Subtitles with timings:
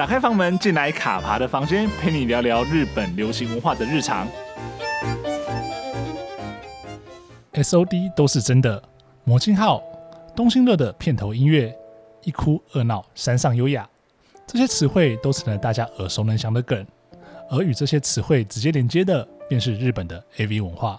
[0.00, 4.26] 打开房门，进来卡爬的房间，陪你聊聊日本流行文化的日常。
[7.52, 8.82] SOD 都是真的，
[9.24, 9.82] 魔镜号、
[10.34, 11.76] 东兴乐的片头音乐，
[12.22, 13.86] 一哭二闹三上优雅，
[14.46, 16.86] 这些词汇都成了大家耳熟能详的梗。
[17.50, 20.98] 而与这些词汇直接连接的，便是日本的 AV 文化。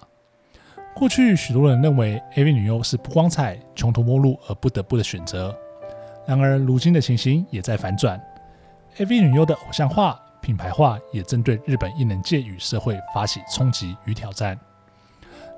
[0.94, 5.58] 过去许多人认为 AV 女优是不光彩、穷途末路而不得不的选择。
[6.28, 8.22] 然而，如今的情形也在反转
[8.98, 14.58] ，AV 女优的偶像化、品牌化也正对日本艺能界与社会发起冲击与挑战。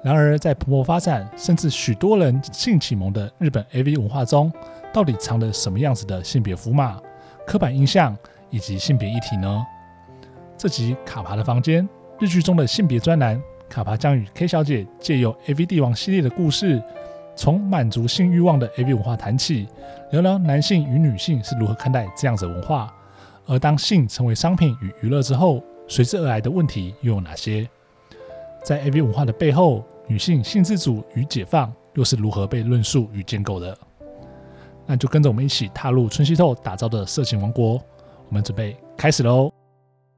[0.03, 4.51] 然而，在蓬勃发展，甚至许多人性启蒙的日本 AV 文化中，
[4.91, 6.99] 到底藏着什么样子的性别符码、
[7.47, 8.15] 刻板印象
[8.49, 9.65] 以及性别议题呢？
[10.57, 11.87] 这集卡爬的房间，
[12.19, 16.83] 日剧中的性别专栏，卡爬将与 K 小姐借由 AV 帝王系列的故事，
[17.33, 19.69] 从满足性欲望的 AV 文化谈起，
[20.11, 22.93] 聊聊男性与女性是如何看待这样子的文化，
[23.45, 27.67] 而当性成为商品与娱乐之后，随之而来的问题又有哪些？
[28.63, 33.77] 在 AV 文化的背后，女性性自主与解放又是如何被论述与建构的？
[34.85, 37.73] 那就跟着我们一起踏入春熙透打造的色情王国，
[38.29, 39.51] 我们准备开始喽！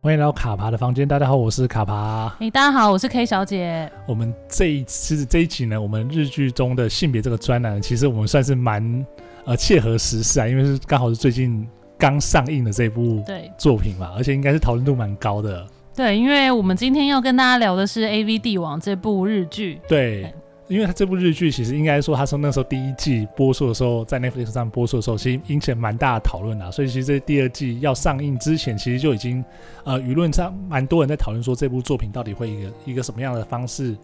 [0.02, 2.28] 欢迎来到卡爬的房间，大家好，我是卡爬。
[2.40, 3.92] 哎，大家好，我是 K 小姐。
[4.08, 9.06] 我们这一次这一集呢，我们日剧中的性别这个专栏，其实我们算是蛮
[9.46, 11.68] 呃切合时事啊，因为是刚好是最近
[12.10, 13.24] 刚上映的这部
[13.58, 15.66] 作品嘛，而且应该是讨论度蛮高的。
[15.96, 19.82] 对，因为我们今天要跟大家聊的是《AV 帝王》这部日剧。
[19.88, 20.32] 对。
[20.68, 26.72] 因为他这部日剧其实应该说，他从那时候第一季播出的时候，在 Netflix 上播出的时候，其实引起了蛮大的讨论啊。
[26.72, 29.46] 所以其实这第二季要上映之前，其实就已经
[29.84, 33.96] 呃舆论上蛮多人在讨论说，这部作品到底会一个一个什么样的方式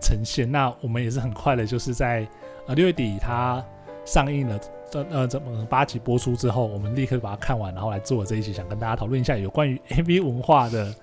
[0.00, 0.48] 呈现。
[0.48, 2.24] 那我们也是很快的，就是在
[2.68, 3.60] 呃六月底它
[4.04, 4.68] 上映了这
[5.10, 10.94] 呃怎么八集播出之后，我们立刻把它看完，然后来做这一集，想跟大家讨论一下有关于 AV 文化的。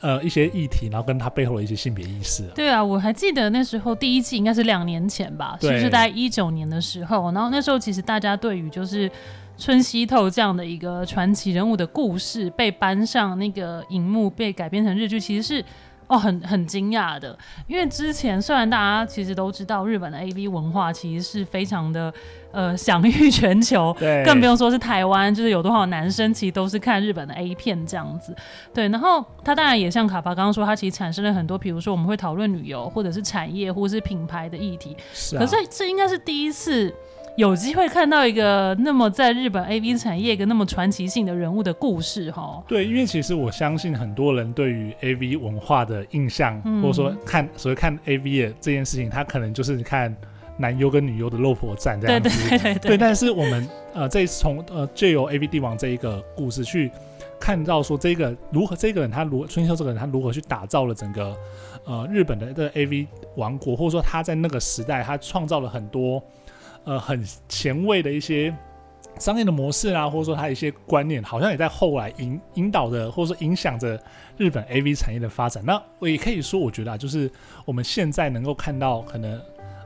[0.00, 2.44] 呃，一些议题，然后跟他背后的一些性别意识。
[2.54, 7.32] 对啊，我还记得那时候第一季应该是两年前吧，是不是在一九年的时候。
[7.32, 9.10] 然后那时候其实大家对于就是
[9.56, 15.64] 春熙透这样的一个传奇人物的故事被搬上那个荧幕，被改编成日剧，其实是。
[16.08, 22.12] 哦，很很惊讶的，因为之前虽然大家其实都知道日本的 AV 文化其实是非常的
[22.50, 28.34] 呃享誉全球，对，更不用说是台湾，就是有多少男生其实都是看日本的 A 片这样子，
[28.72, 28.88] 对。
[28.88, 35.40] 然后他当然也像卡巴刚刚说，他其实产生了很多，比如说我们会讨论旅游或者是产业或者是品牌的议题，是啊。
[35.40, 36.94] 可是这应该是第一次。
[37.38, 42.60] 有机会看到一个那么在日本 AV 产业一个那么传奇性的人物的故事哈。
[42.66, 50.12] 对，因为其实我相信很多人对于 AV 文化的印象，嗯、或者说看所谓看 AV 的这件事情，他可能就是看
[50.56, 52.28] 男优跟女优的肉搏战这样子。
[52.28, 52.98] 对对对，对，对。
[52.98, 56.90] 但是我们呃，这从呃借由 AV 帝王这一个故事去
[57.38, 61.36] 看到说，这个如何这个人他如春秋这个人他如何去打造了整个
[61.84, 63.06] 呃日本的这个 AV
[63.36, 66.20] 王国，或者说他在那个时代他创造了很多。
[66.88, 68.56] 呃，很前卫的一些
[69.18, 74.02] 商业的模式啊，或者说他一些观念，好像也在后来引引导着，或者说影响着
[74.38, 75.62] 日本 AV 产业的发展。
[75.66, 77.30] 那我也可以说，我觉得啊，就是
[77.66, 79.38] 我们现在能够看到，可能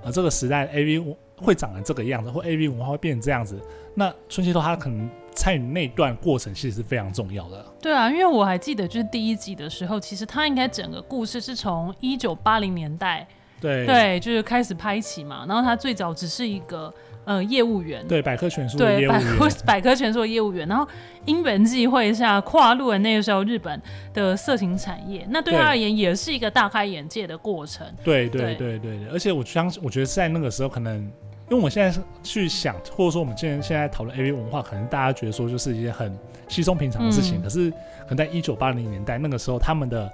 [0.04, 3.60] 呃这个时代 AV 会长成这个样子，或 AV 文化会变成这样子。
[3.96, 7.66] 那春熙透他可能参与那段过程，其实是非常重要的。
[7.80, 13.26] 对啊，因为我还记得，就是第一集的时候，其实他应该整个故事是从一九八零年代。
[13.62, 13.86] 对。
[13.86, 16.92] 对，就是开始拍起嘛，然后他最早只是一个
[17.24, 20.86] 呃业务员，对百科全书的业务员，对百科百科全书的业务员，然后
[21.24, 23.80] 因缘际会下跨入了那个时候日本
[24.12, 27.86] 的色情产业，那对他而言也是一个大开眼界的过程。
[28.02, 28.78] 对对对。
[28.78, 36.12] 对对，而且我相信，我觉得在那个时候，可能因为我们现在去想，或者说我们现在现在讨论 AV 文化，可能大家觉得说就是一些很
[36.48, 40.10] 稀松平常的事情，嗯、可是可能在一九八零年代那个时候，他们的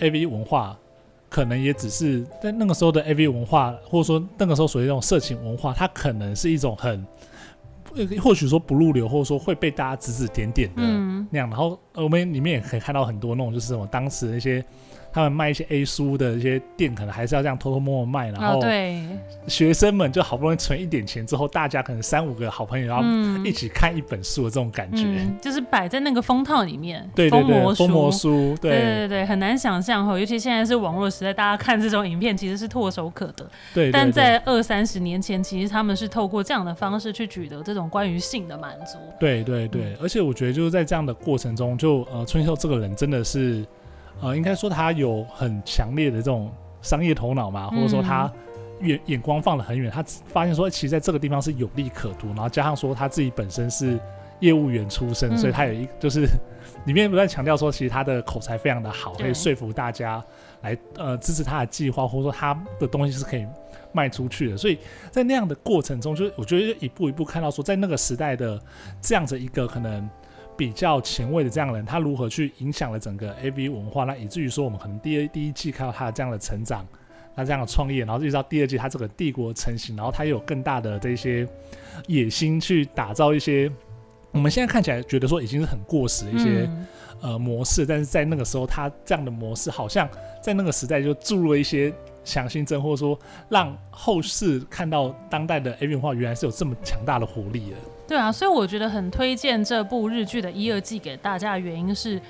[0.00, 0.76] AV 文化。
[1.28, 7.06] 可能也只是在那个时候的 AV 文化，或者说那个时候属于那种色情文化，它可能是一种很，
[8.20, 10.82] 或许说不入流，或者说会被大家指指点点的
[11.30, 11.48] 那样。
[11.48, 14.64] 然后我们里面也可以看到很多那种，就是什么当时那些。
[15.12, 18.60] 他们卖一些 A 书的一些店，可能还是要这样偷偷摸摸卖，然后
[19.46, 23.02] 学生们就好不容易存一点钱之后，大家可能三五个好朋友，要
[23.44, 28.70] 一起看一本书的这种感觉，嗯、就是摆在那个封套里面，对对对，封膜书，对。
[28.70, 33.44] 对对对，很难想象哈，尤其现在是网络时代，大家看这种影片其实是唾手可得，
[33.74, 43.64] 对，对，对，但在二三十年前，其实他们是透过这样的方式去取得这种关于性的满足，对对对，嗯、而且我觉得就是在这样的过程中，就呃，春熙透这个人真的是。
[44.20, 46.50] 呃，应该说他有很强烈的这种
[46.82, 48.30] 商业头脑嘛，或者说他
[48.80, 53.98] 远眼光放得很远，他发现说，其实在这个地方是有利可图，然后加上说他自己本身是
[54.40, 56.26] 业务员出身，嗯、所以他有一就是
[56.84, 60.22] 里面不断强调说，其实他的口才非常的好，可以说服大家
[60.62, 63.44] 来呃支持他的计划，或者说他的东西是可以
[63.92, 64.56] 卖出去的。
[64.56, 64.78] 所以
[65.10, 68.60] 在那样的过程中，就是我觉得一步一步看到说，在那个时代的
[69.00, 70.08] 这样子一个可能
[70.58, 76.84] 比较前卫的这样的人，他如何去影响了整个 AV 文化，那以至于说我们可能第一第一季看到他的这样的成长，
[77.36, 81.48] 他这样的创业，然后一直到第二季他这个帝国成型，然后他又有更大的这些
[82.08, 83.70] 野心去打造一些。
[84.32, 86.86] 我们现在看起来觉得说已经是很过时的一些、嗯、
[87.22, 90.08] 呃模式，但是在那个时候，他这样的模式好像
[90.42, 91.92] 在那个时代就注入了一些
[92.24, 93.18] 强心针，或者说
[93.48, 97.76] 让后世看到当代的 AV 文化原来是有这么强大的活力的。
[98.08, 102.20] 对啊，所以我觉得很推荐这部日剧的一二季给大家的原因是。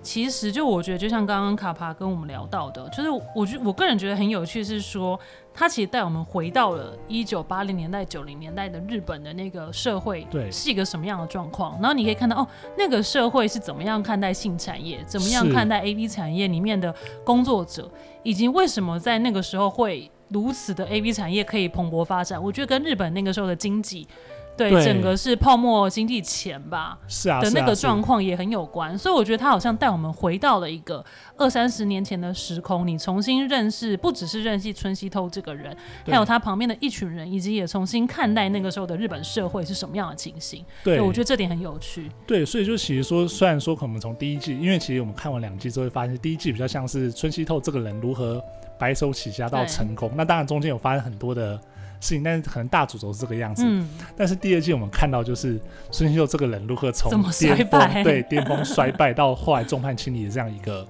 [0.00, 5.18] 其实，就我觉得，就像刚刚卡帕跟我们聊到的，就是我觉我个人觉得很有趣，是说
[5.54, 11.72] 他其实带我们回到了一九八零年代、九零年代的日本的那个社会，对，是一个什么样的状况。
[11.80, 12.46] 然后你可以看到，哦，
[12.76, 16.94] 那个社会是怎么样看待性产业，怎么样看待 A B 产业里面的
[17.24, 17.90] 工作者，
[18.22, 22.42] 以及为什么在那个时候会如此的 A B 产业可以蓬勃发展。
[22.42, 24.06] 我觉得跟日本那个时候的经济。
[24.56, 31.04] 对，对整个是泡沫经济前吧，是啊，的那个状况也很有关，所以我觉得他好像带我们回到了一个
[31.36, 40.64] 二三十年前的时空，你重新认识，不只是认识春西透这个人，还有他旁边的一群人，以及也重新看待那个时候的日本社会是什么样的情形。
[40.84, 42.08] 对，对我觉得这点很有趣。
[42.26, 48.40] 对，所以就其实说，虽然说可能从第一季，因为其实我们看完两季之后会发现，第一季比较像是春西透这个人如何
[48.78, 51.60] 白手起家到成功，那当然中间有发生很多的。
[52.04, 53.64] 事情，但是可能大主轴是这个样子。
[53.66, 55.58] 嗯，但是第二季我们看到就是
[55.90, 57.10] 孙秀这个人如何从
[57.40, 60.86] 巅峰对巅峰衰败到后来众叛亲离的这样一个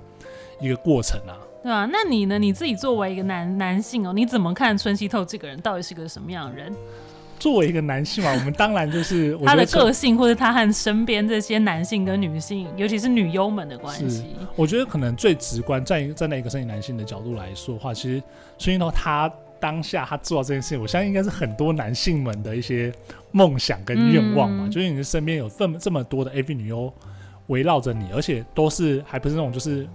[0.60, 1.38] 一个过程啊。
[1.62, 2.38] 对啊，那你呢？
[2.38, 6.70] 你自己作为一个男男性哦，你怎么看春熙透这个人到底是个什么样的人？
[7.38, 14.36] 作为一个男性嘛，我们当然就是 他的个性，或者他和身边这些男性跟女性，尤其是女优们的关系。
[14.56, 18.22] 我觉得可能最直观，站站在一个身为男性的角度来说的话，其实
[18.58, 19.30] 孙西透他。
[19.64, 22.92] 当下他做到这件事情，我相信应该是很多男性们的一些
[23.32, 24.66] 梦想跟愿望嘛。
[24.66, 26.92] 嗯、就是你的身边有这么这么多的 AV 女优
[27.46, 29.88] 围绕着你，而且都是还不是那种就是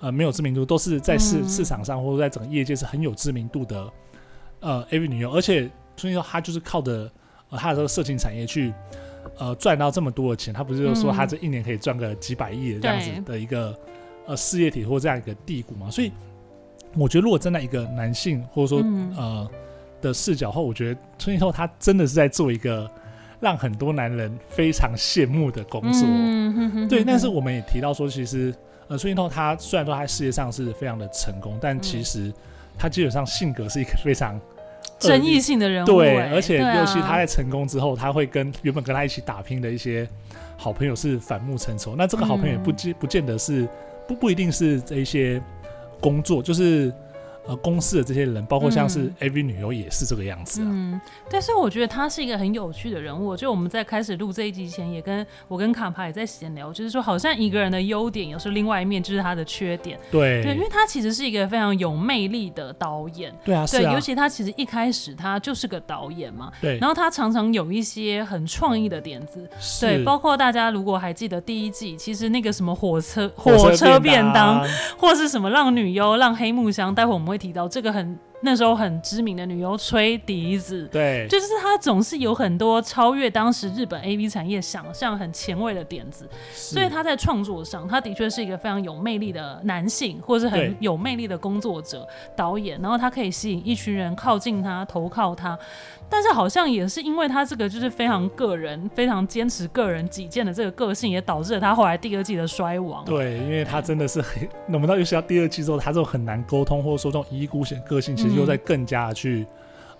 [0.00, 3.88] 呃没有知名度，都是在市、嗯、市场上或者在整个业界是很有知名度的
[4.58, 5.30] 呃 AV 女优。
[5.30, 7.08] 而且所以说他就是靠着
[7.50, 8.74] 呃他的这个色情产业去
[9.38, 13.78] 呃赚到这么多的钱，他不是就说他这一年可以赚个几百亿的这样子的一个
[14.26, 16.10] 呃事业体或这样一个地谷嘛，所以。
[16.96, 19.50] 我觉得，如果站在一个男性或者说、嗯、呃
[20.00, 22.90] 的视角后，我觉得村西透他真的是在做一个
[23.40, 26.02] 让很多男人非常羡慕的工作。
[26.06, 28.54] 嗯、哼哼哼对，但是我们也提到说，其实
[28.88, 32.32] 呃村西透他虽然说他在事业上是非常的成功，但其实
[32.78, 34.38] 他基本上性格是一个非常
[34.98, 35.86] 争议性的人物。
[35.86, 40.06] 对，而且尤其他在成功之后，他会跟原本跟他一起打拼的一些
[40.56, 41.94] 好朋友是反目成仇。
[41.96, 43.66] 那这个好朋友也不见不见得是
[44.06, 45.42] 不不一定是这一些。
[46.04, 46.92] 工作就是。
[47.46, 50.66] 呃，公司的这些人，包括像是 AV 女优，也是这个样子啊。
[50.70, 51.00] 嗯，
[51.30, 53.36] 但是我觉得他是一个很有趣的人物。
[53.36, 59.98] 就我们在开始录这一集前，也跟我跟卡帕也在闲聊，就是说，好像一个人的优点，有时候另外一面就是他的缺点。
[60.10, 63.34] 对，对，因为他其实是一个非常有魅力的导演。
[63.44, 63.92] 对啊，对，啊。
[63.92, 66.50] 尤其他其实一开始他就是个导演嘛。
[66.60, 66.78] 对。
[66.78, 69.46] 然后他常常有一些很创意的点子。
[69.80, 74.66] 对，包括大家如果还记得第一季，其实那个什么火车火车便当，
[74.96, 78.16] 或是什么让女优让黑木香，待会我们会提到这个很。
[78.40, 95.58] 那时候很知名的女优吹笛子，对，就是她总是有很多超越当时日本 AV 产业想象很前卫的点子，所以她在创作上，她的确是一个非常有魅力的男性，或是很有魅力的工作者导演，然后他可以吸引一群人靠近他，投靠他。
[96.06, 103.02] 但是好像也是因为他这个就是非常个人、非常坚持个人己见的这个个性，也导致了他后来第二季的衰亡。
[103.06, 109.46] 对，因为他真的是很，那我们到尤其到第二季之后，他这种很难沟通，或者说这种一意孤行个性，其实又在更加的去、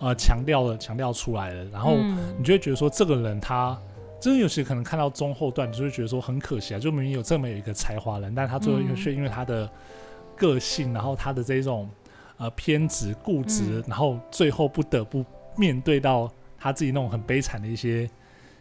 [0.00, 1.64] 嗯、呃强调了、强调出来了。
[1.72, 1.96] 然后
[2.38, 3.78] 你就会觉得说，这个人他
[4.20, 9.70] 真的有些可能看到中后段，你就会觉得说很可惜啊，就明明有这么有一个才华人，但他最后却因为他的
[10.36, 11.88] 个性，然后他的这种
[12.38, 15.24] 呃偏执、固执，嗯、然后最后不得不。
[15.56, 18.10] 面对到他自己那种很悲惨的一些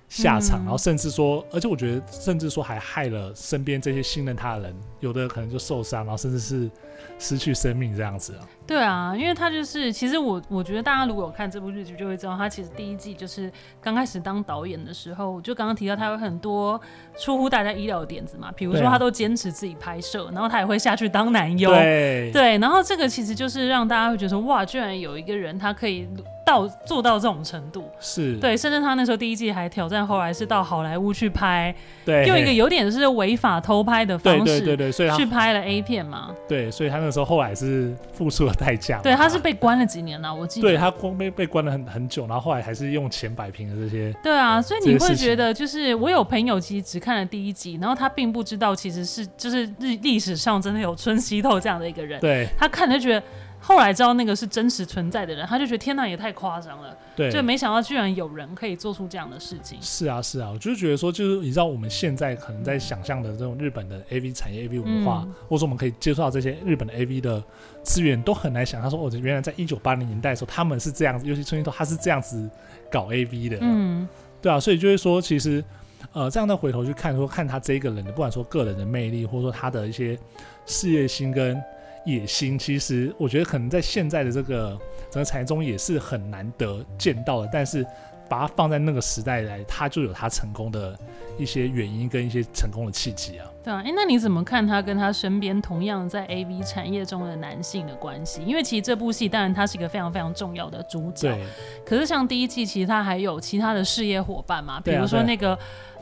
[0.10, 6.70] 下场，嗯、然后甚至说，而且我觉得，甚至说还害了身边这些信任他的人，有的可能就受伤，然后甚至是
[7.18, 8.48] 失去生命这样子啊。
[8.66, 13.52] 对啊，因为他就是，其实我我觉得大家如果有看这部日剧，就会知道他其实第一季就是
[13.82, 16.80] 刚开始当导演的时候，就刚刚提到他有很多
[17.18, 26.08] 出乎大家意料的点子嘛，比如说他都坚持自己拍摄，然后他也会下去当男优，对，对，然后这个其实就是让大家会觉得说，哇，居然有一个人他可以。
[26.46, 28.36] 到做到这种程度，是。
[28.36, 40.34] 对，甚至他那时候第一季还挑战，后来是到好莱坞去拍，对，用一个有点是违法偷拍的方式，对对对对，所以他去拍了 A 片嘛，对，所以他那时候后来是付出了代价，对，他是被关了几年呢、啊？
[40.34, 53.24] 我记得，对他光被被关了很很久，然后后来还是用钱摆平了这些，对啊，所以你会觉得就是我有朋友其实只看了第一集，然后他并不知道其实是就是历历史上真的有春熙透这样的一个人，对，他看就觉得。
[53.66, 56.96] 后来知道那个是真实存在的人，他就觉得天哪，也太夸张了。
[57.16, 59.78] 对，就没想到居然有人可以做出这样的事情。
[59.82, 67.42] 是啊，是啊，我就觉得说，就是你知道我们现在可能在想象的这种日本的 AV 产业、AV 文化，嗯、或者说我们可以接触到这些日本的 AV 的
[67.84, 72.50] 资源，都很难想象说，哦，原来在一九八零年代的时候，他们是这样子，尤其村西透他是这样子
[72.92, 73.60] 搞 AV 的。
[73.62, 74.06] 嗯，
[74.42, 75.64] 对啊，所以就是说，其实
[76.12, 80.20] 呃，这样的回头去看说，看他这一个人的，不管说个人的魅力，或者说他的一些
[80.66, 81.64] 事业心跟。
[82.06, 84.78] 野心，其实我觉得可能在现在的这个
[85.10, 87.50] 整个产业中也是很难得见到的。
[87.52, 87.86] 但是
[88.30, 90.98] 把它放在那个时代来，他就有他成功的
[91.38, 93.48] 一些原因跟一些成功的契机啊。
[93.64, 98.42] 对啊，哎，那你怎么看他跟他身边同样在 AV 产业中的男性的关系？
[98.44, 101.46] 因为其实这部戏当然他是一个非常非常重要的主角，对。
[101.86, 105.54] 可是像第一季，其实他还有其他的事业伙伴嘛，比如说那个、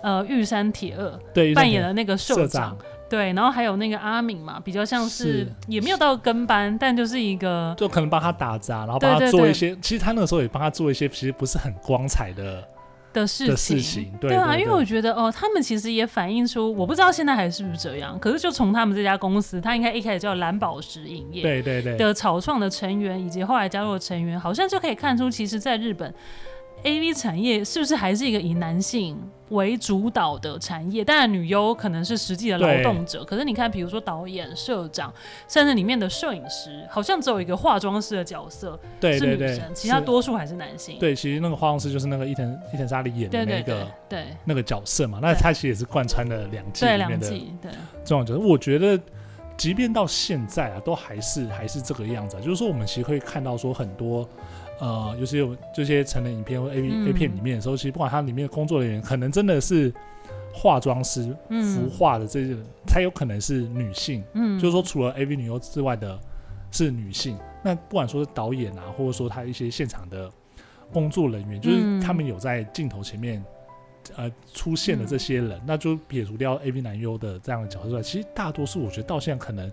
[0.02, 2.78] 啊、呃玉山铁二，对，扮演了那个社长。
[3.12, 9.72] 对，然后还有那个阿敏嘛，比较像是，是也没有到跟班，但就是一个，就可能帮他打杂，然后帮他做一些。
[9.72, 12.64] 对对对，其实他那个时候也帮他做一些，其实不是很光彩的
[13.12, 13.58] 的事情。
[13.58, 26.14] 事情对，对啊，因为我觉得哦，他们其实也反映出，我不知道现在还是不是这样，可是就从他们这家公司，他应该一开始叫蓝宝石影业，对对对的草创的成员以及后来加入的成员，好像就可以看出，其实在日本。
[26.84, 29.18] AV 产业是不是还是一个以男性
[29.50, 31.04] 为主导的产业？
[31.04, 33.24] 当然，女优可能是实际的劳动者。
[33.24, 35.14] 可是你看，比如说导演、社长，
[35.48, 40.98] 甚至里面的摄影师，好像只有一个化妆师的角色是女生，对对对，其他多数还是男性。
[41.00, 45.20] 对，其实那个化妆师就是那个伊藤伊藤沙莉演的那个对，对，对，对那个角色嘛。
[45.22, 47.30] 那他其实也是贯穿了两季里面的
[48.04, 48.40] 这种角色。
[48.40, 48.98] 我觉得，
[49.58, 52.40] 即便到现在啊，都还是还是这个样子啊。
[52.40, 54.28] 就是说，我们其实会看到说很多。
[54.82, 59.94] 呃，尤其有这些成人影片或 A V、嗯、A 片里面的时候，其实不管它里面的工作人员，可能真的是
[60.52, 64.24] 化妆师、嗯、服化的这些人，才有可能是女性。
[64.34, 66.20] 嗯，就是说除了 A V 女优之外的，
[66.72, 67.38] 是女性。
[67.64, 70.28] 那不管说是导演啊，或者说他一些现场的
[70.92, 73.44] 工作人员，就是他们有在镜头前面
[74.16, 79.72] 呃出现的这些人，嗯、那就撇除掉 A V 男优的这样的角色之外，其实大多数我觉得到现在可能。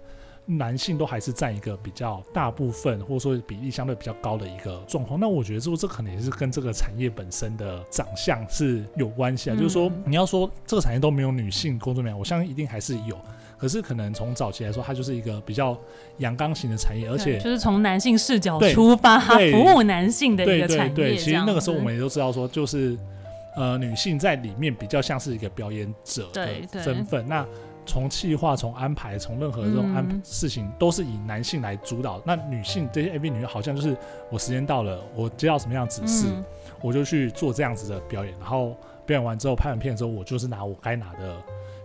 [0.50, 5.20] 男性都还是占一个比较大部分，或者说比例相对比较高的一个状况。
[5.20, 9.56] 那我觉得说这可能也是跟这个产业本身的长相是有关系啊。
[9.56, 13.18] 嗯、就是说，你要说这个产业都没有女性工作人员，我相信一定还是有。
[13.58, 15.76] 可是可能从早期来说，它就是一个比较
[16.18, 20.94] 阳刚型的产业，而且就是从男性视角出发，服务男性的一个产业。
[20.94, 22.96] 对对对，其实那个时候我们也都知道说，就是
[23.56, 27.26] 呃，女性在里面比较像是一个表演者的身份。
[27.26, 27.44] 那
[27.88, 32.18] 从企划、从安排、从任何这种安排事情，都是以男性来主导。
[32.18, 33.96] 嗯、那女性这些 AV 女优好像就是
[34.30, 36.44] 我时间到了，我接到什么样的指示，嗯，
[36.82, 38.34] 我就去做这样子的表演。
[38.38, 38.76] 然后
[39.06, 41.34] 表演完之后，拍完片之后，我就是拿我该拿的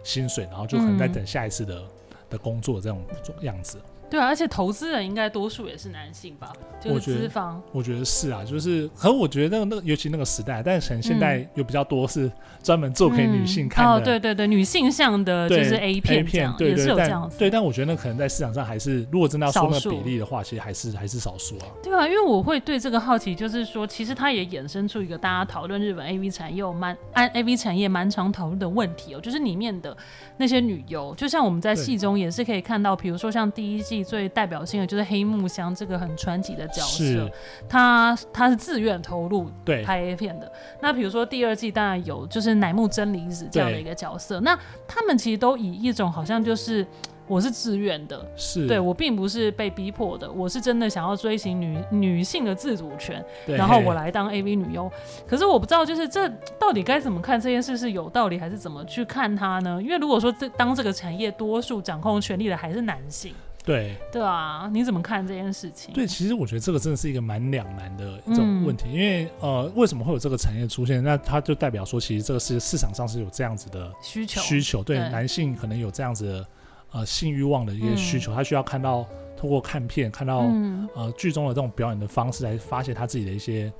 [0.03, 1.87] 薪水，然后就可能在等下一次的、嗯、
[2.31, 3.01] 的工作这种
[3.39, 3.77] 样子。
[4.13, 6.53] 对啊，而且投资人应该多数也是男性吧？
[6.79, 21.65] 就是资方，我觉得是啊，就是，可是我觉得那个那个，尤其那个时代，但是可能现在有比较多是专门做给女性看的，嗯、哦，对对对，女性向的就是 A 片，A 片，对对，对，但对，但我觉得那可能在市场上还是，如果真的要说那个比例的话，其实还是还是少数啊。
[21.81, 29.97] 对啊，因为我会对这个好奇，就是说，其实它也衍生出一个大家讨论日本 AV 产业蛮按 AV 产业蛮常讨论的问题哦，就是里面的
[30.37, 34.83] 那些女优，就像我们在戏中也是可以看到，比如说像第一季最代表性的。
[34.93, 37.31] 就是黑木香这个很传奇的角色，
[37.67, 39.49] 他他是自愿投入
[39.83, 40.51] 拍 A 片的。
[40.81, 44.55] 那比如说第二季当然有就是乃木真理子这样的一个角色，那
[44.87, 46.85] 他们其实都以一种好像就是
[47.27, 54.91] 我是自愿的，是对我并不是被逼迫的，我是真的想要追寻女女性的自主权，然后我来当 AV 女优。
[55.25, 56.29] 可是我不知道就是这
[56.59, 59.81] 到底该怎么看这件事是有道理还是怎么去看它呢？
[59.81, 63.33] 因为如果说这当这个产业多数掌控权力的还是男性。
[63.63, 65.93] 对对啊，你怎么看这件事情？
[65.93, 71.01] 对，其实我觉得这个真的是一个蛮两难的一种问题，嗯、因为呃，为什么会有这个产业出现？
[71.01, 76.47] 那它就代表说，其实这个是市场上是有这样子的需求，需求对，对男性可能有这样子的
[76.91, 83.71] 呃性欲望的一些需求，嗯、他需要看到通过看片，看到、嗯、呃剧中的这种表演的方式来发泄他自己的一些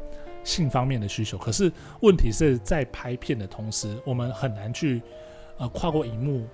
[0.45, 1.37] 性方面的需求。
[1.37, 5.01] 可是问题是在拍片的同时，我们很难去
[5.57, 6.47] 呃跨过荧幕。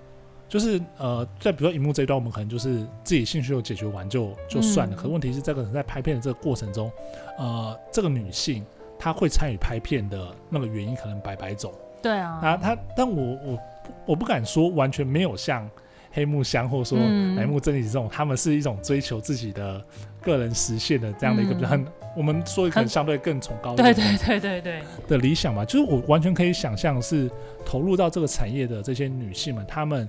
[0.50, 4.96] 就是呃，在比如说荧幕这一段，我们可能就是自己兴趣有解决完就就算了。
[4.96, 6.90] 嗯、可问题是，这个人在拍片的这个过程中，
[7.38, 8.66] 呃，这个女性
[8.98, 11.72] 她会参与拍片的那个原因可能百百种。
[12.02, 12.40] 对啊。
[12.42, 13.58] 啊，她，但我我
[14.06, 15.70] 我不敢说完全没有像
[16.10, 19.80] 黑木香或者说乃木真理子这种，他、嗯、们是一种追求自己的
[20.20, 21.68] 个人实现的这样的一个比较
[22.16, 25.64] 我们说可能相对更崇高的对对对对对的理想嘛。
[25.64, 27.30] 就是我完全可以想象是
[27.64, 30.08] 投入到这个产业的这些女性们，她们。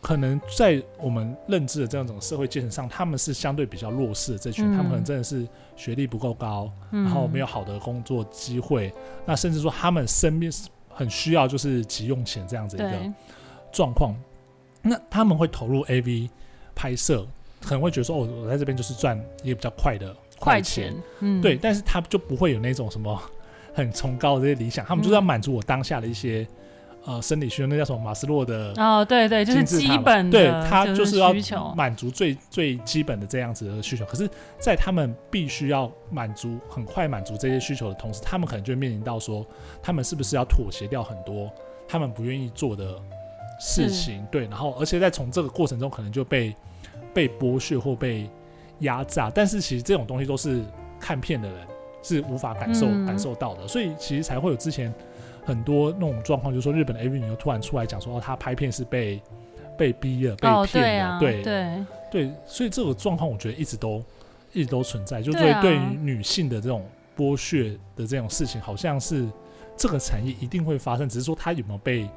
[0.00, 8.90] 可能在我们认知的这样一种社会阶层上，他们是相对比较弱势的这群，嗯、他们可能真的是学历不够高，嗯、然后没有好的工作机会，
[9.26, 10.50] 那甚至说他们身边
[10.88, 13.12] 很需要就是急用钱这样子一个
[13.70, 14.14] 状况，
[14.80, 16.30] 那他们会投入 AV
[16.74, 17.26] 拍摄，
[17.60, 23.22] 可能会觉得说哦，我在这边就是赚一个比较快的快钱，快钱嗯、对，但是他就不会有那种什么
[23.74, 26.48] 很崇高的这些理想，他们就是要满足我当下的一些。
[27.06, 27.98] 呃，生理需求那叫什么？
[27.98, 31.32] 马斯洛的哦，对对，就是基本的，对他就是要
[31.74, 34.04] 满足最最基本的这样子的需求。
[34.04, 34.28] 可是，
[34.58, 39.46] 在他们必须要满足很快满足这些需求的同时，他们可能就面临到说，
[39.82, 41.50] 他们是不是要妥协掉很多
[41.88, 42.94] 他们不愿意做的
[43.58, 44.22] 事情？
[44.30, 46.54] 对，然后而且在从这个过程中，可能就被
[47.14, 48.28] 被剥削或被
[48.80, 49.30] 压榨。
[49.34, 50.62] 但是，其实这种东西都是
[51.00, 51.66] 看片的人
[52.02, 54.92] 是无法感受、嗯、感受到的，所以其实才会有之前。
[55.50, 59.20] 很多那种状况，就是说日本的 AV 女优突然出来讲说，哦，她拍片是被
[59.76, 61.42] 被逼了，被骗了，哦、对、啊、对。
[61.42, 61.84] 对。
[62.10, 64.02] 对，所以这个状况我觉得一直都
[64.52, 66.84] 一直都存在，就对对于女性的这种
[67.16, 69.28] 剥削的这种事情，好像是
[69.76, 72.08] 这个产业一定会发生，只是说它有没有被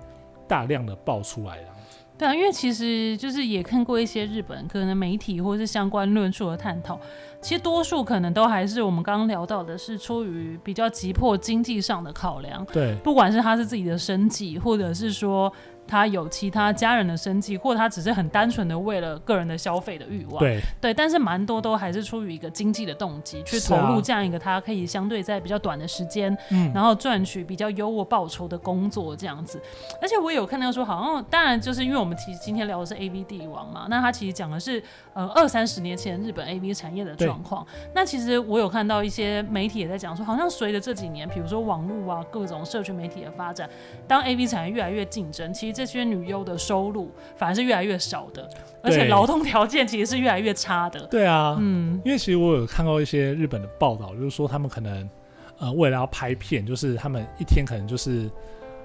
[0.47, 1.72] 大量的爆出来啊？
[2.17, 6.99] 对啊，因为其实就是也看过一些日本可能媒体或是相关论述的探讨。
[7.41, 12.65] 其实多数可能都还是我们刚刚聊到的，是出于比较急迫经济上的考量。
[12.71, 15.51] 对，不管是他是自己的生计，或者是说。
[15.87, 20.39] 他有其他家人的生计，或者他只是很单纯的为了个人的消费的欲望。
[20.39, 29.61] 对对，但是蛮多都还是出于一个经济的动机去投入这样一个他可以相对在比较短的时间，嗯，然后赚取比较优渥报酬的工作这样子。
[30.01, 34.81] 而且我有看到说，好像当然就是因为我们其实今天聊的是 AV 帝王嘛，那他其实讲的是
[35.13, 37.67] 呃二三十年前日本 AV 产业的状况。
[37.93, 43.69] 那其实我有看到一些媒体也在讲说，好像随着这几年，比如说网络啊各种社群媒体的发展，
[44.07, 45.72] 当 AV 产业越来越竞争，其实。
[45.73, 48.47] 这些女优的收入反而是越来越少的，
[48.83, 50.99] 而且劳动条件其实是越来越差的。
[51.07, 55.09] 对啊，嗯，因为其实我有看到一些日本的报道，就是说他们可能
[55.57, 58.29] 呃为了要拍片，就是他们一天可能就是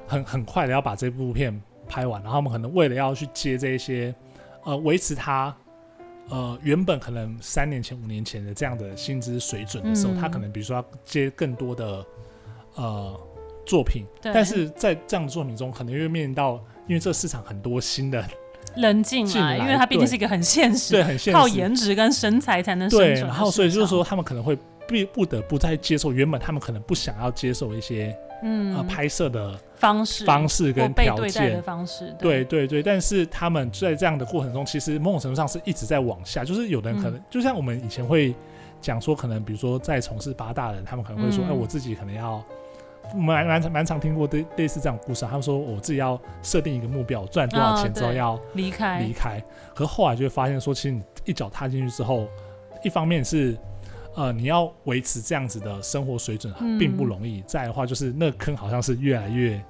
[0.06, 4.14] 很很快的要把这部片拍完，然后他们可能为了要去接这些
[4.64, 5.54] 呃维持他
[6.30, 12.04] 呃原本可能三年前五年前的这样的薪资水准的时候，嗯、他可能比如说要接更多的
[12.76, 13.20] 呃
[13.66, 16.62] 作品，但是在这样的作品中，可能又面临到。
[16.88, 18.24] 因为这个市场很多新的
[18.74, 23.14] 人进来，因为它毕竟是一个很现实，对，很现实，靠颜值跟身材才能生存。
[23.14, 32.14] 对，然后所以就是说，他们可能会必不得不再接受原本他们可能不想要接受一些嗯、呃、拍摄的方式方式跟条件的方式。
[32.18, 36.44] 对对对，但是他们在这样的过程中，其实某种程度上是一直在往下。
[36.44, 38.34] 就是有的人可能、嗯、就像我们以前会
[38.80, 42.42] 讲说，可能比如说在从事八大人，他们可能会说，哎、嗯，我自己可能要。
[43.14, 49.42] 蛮蛮蛮常听过类类似这样故事，他们说我自己要设定一个目标，赚多少钱之后要离开离开。
[49.74, 52.26] 可是后来就会发现说，其实你一脚踏进去之后，
[52.82, 53.56] 一方面是
[54.14, 59.60] 呃你要维持这样子的生活水准并不容易，嗯、再的话就是那个坑好像是越来越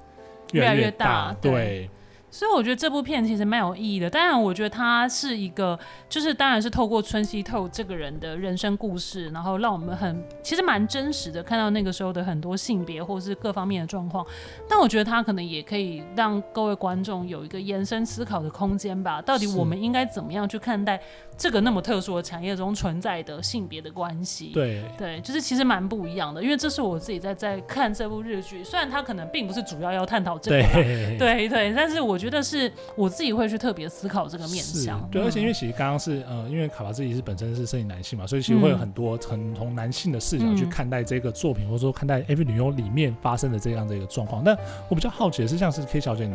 [0.53, 1.51] 越来越大，对。
[1.51, 1.89] 对
[2.31, 4.09] 所以我觉得这部片其实蛮有意义的。
[4.09, 14.23] 当然，我觉得它是一个，就是当然是透过村西透这个人的人生故事，然后让我们很其实蛮真实的看到那个时候的很多性别或是各方面的状况。
[14.69, 19.19] 但我觉得它可能也可以让各位观众有一个延伸思考的空间吧。
[19.19, 21.01] 到底我们应该怎么样去看待
[21.35, 24.51] 这个那么特殊的产业中存在的性别的关系？
[24.53, 26.43] 对对，就是其实蛮不一样的。
[26.43, 32.18] 因为这是我自己在在看这部日剧，虽然它可能并不是主要要探讨这个，对对对，但是我。
[32.19, 44.43] 我觉得是我自己会去特别思考这个面向，对，而且因为其实刚刚是呃，因为卡巴自己是本身是摄影男性嘛，所以其实会有很多很从男性的视角去看待这个作品，嗯、或者说看待 AV 女优里面发生的这样的一个状况。
[44.43, 44.53] 那
[44.89, 46.29] 我比较好奇的是，像是 K 小姐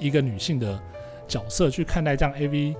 [0.00, 0.76] 一个女性的
[1.28, 2.74] 角色去看待这样 AV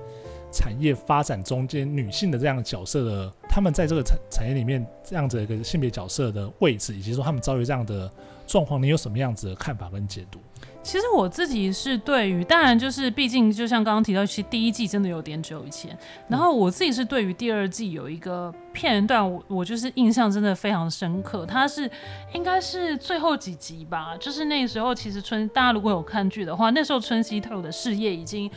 [0.51, 8.11] 产业发展中间女性的这样的角色的，她们在这个产产业里面这样子的一个性别角色的位置，以及说她们遭遇这样的
[8.45, 10.39] 状况，你有什么样子的看法跟解读？
[10.81, 15.95] 其实我自己是对于，当然就是毕竟就像刚刚提到，其实第一季真的有点久以前。
[16.27, 21.45] 然后我自己是对于第二季有一个片段，我我就是印象真的非常深刻。
[21.45, 21.89] 它是
[22.33, 28.49] 应该是最后几集吧，就是那时候其实春大家如果有看剧的话，那时候春熙透的事业已经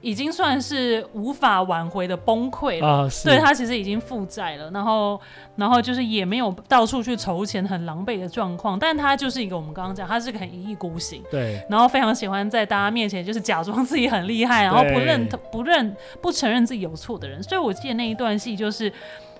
[0.00, 2.88] 已经算是无法挽回的崩溃了。
[2.88, 5.20] 啊，对，他其实已经负债了，然后
[5.56, 8.78] 然后就是也没有到处去筹钱，很狼狈的状况。
[8.78, 17.42] 但他就是一个我们刚刚讲，他是个很一意孤行，对，然后非常喜欢在大家面前就是假装自己很厉害，然后不认不认不承认自己有错的人。
[17.42, 18.92] 所以我记得那一段戏就是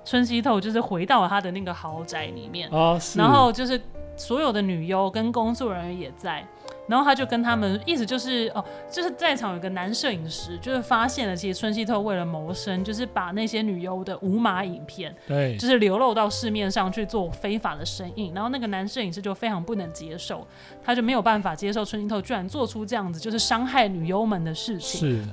[0.05, 3.81] 春熙透就是回到了他的那个豪宅里面，哦，然后就是
[4.17, 6.45] 所有的女优跟工作人员也在。
[6.87, 18.33] 然后他就跟他们，意思就是哦，就是在场有个男摄影师，就是发现了，其实春熙透为了谋生，就是把那些女优的无码影片，对，就是流露到市面上去做非法的生意。
[18.35, 20.47] 然后那个男摄影师就非常不能接受，
[20.83, 25.01] 他就没有办法接受春熙透居然做出这样子，就是伤害女优们的事情。
[25.01, 25.25] 是。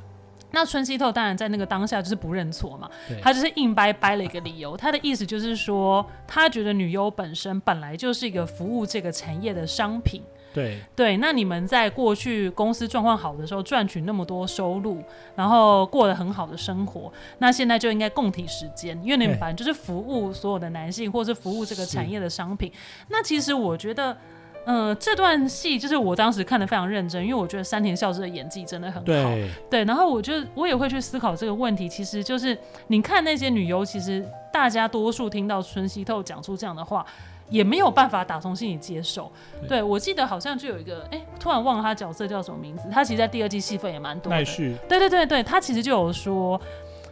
[0.49, 2.89] 那春熙透当然在那个当下就是不认错嘛，
[3.21, 10.21] 他就是硬掰掰了一个理由，他的意思就是说，他觉得女优本身本来就是一个服务这个产业的商品。
[10.53, 15.03] 对对，那你们在过去公司状况好的时候赚取那么多收入，
[15.35, 22.71] 然后过得很好的生活，那现在就应该共体时间，因为你们反正就是服务所有的男性，或是服务这个产业的商品。
[23.09, 24.17] 那其实我觉得，
[24.65, 29.05] 呃，这段戏就是我当时看的非常认真，因为我觉得山田孝之的演技真的很好。
[29.05, 32.57] 对，对，然后我就我也会去思考这个问题，其实就是
[32.87, 37.05] 你看那些女优，其实大家多数听到春熙透讲出这样的话。
[37.49, 39.31] 也没有办法打从心里接受。
[39.67, 42.89] 对，我记得好像就有一个，哎、欸，突然忘了他角色叫什么名字。
[42.91, 44.43] 他其实，在第二季戏份也蛮多的。
[44.87, 46.59] 对对对对，他其实就有说，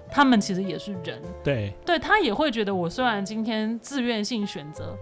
[0.09, 1.21] 他们其实也是人。
[1.43, 1.73] 对。
[1.85, 4.95] 对他也会觉得，我虽然今天自愿性选择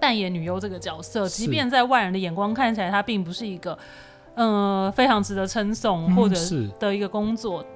[0.00, 3.78] 扮演女优这个角色，即便在外人的眼光看起来，他并不是一个，
[4.34, 7.62] 呃，非常值得称颂或者是的一个工作。
[7.62, 7.66] 嗯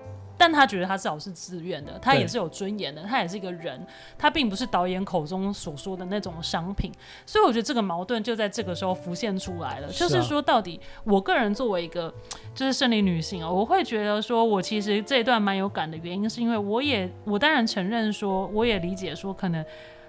[0.40, 3.79] 但他觉得他至少是自愿的，他也是有尊严的，他也是一个人，
[4.16, 6.90] 他并不是导演口中所说的那种商品，
[7.26, 9.92] 所以我觉得这个矛盾就在这个时候浮现出来了。
[9.92, 12.11] 是啊、就是说，到底我个人作为一个
[12.55, 19.62] 就是胜利女性啊，我会觉得说我其实这一段蛮有感的原因，是因为我也我当然承认说，我也理解说，可能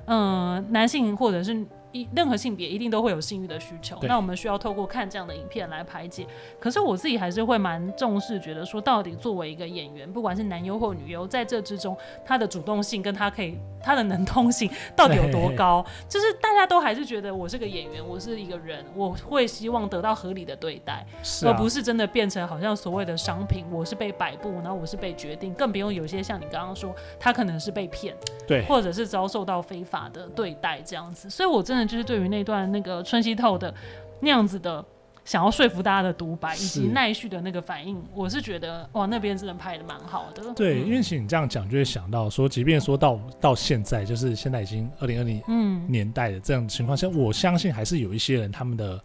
[0.05, 1.67] 嗯、呃，男性或者是。
[1.91, 6.25] 一任何性别一定都会有性欲的需求，那我们需要透过看这样的影片来排解。
[6.59, 15.85] 可是我自己还是会蛮重视，觉得说到底作为一个演员，不管是男优或女优，在这之中他的主动性跟他可以他的能通性 到底有多高？
[16.07, 28.15] 就是大家都还是觉得我是个演员，我是一个人，我会希望得到合理的对待，啊、而不是真的变成好像所谓的商品，我是被摆布，然后我是被决定，更不用有些像你刚刚说，他可能是被骗，
[28.47, 31.29] 对，或者是遭受到非法的对待这样子。
[31.29, 31.80] 所以我真的。
[31.87, 33.73] 就是对于那段那个春熙透的
[34.19, 34.83] 那样子的
[35.23, 40.43] 想要说服大家的独白，以及奈绪的那个反应，我是觉得哇，那边真的拍的蛮好的。
[40.55, 48.99] 对，因为其实你这样讲，就会想到说，即便说到到现在，就是现在已经二零二零年代的这样的情况下，我相信还是有一些人他们的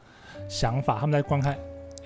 [0.48, 1.54] 想法，他们在观看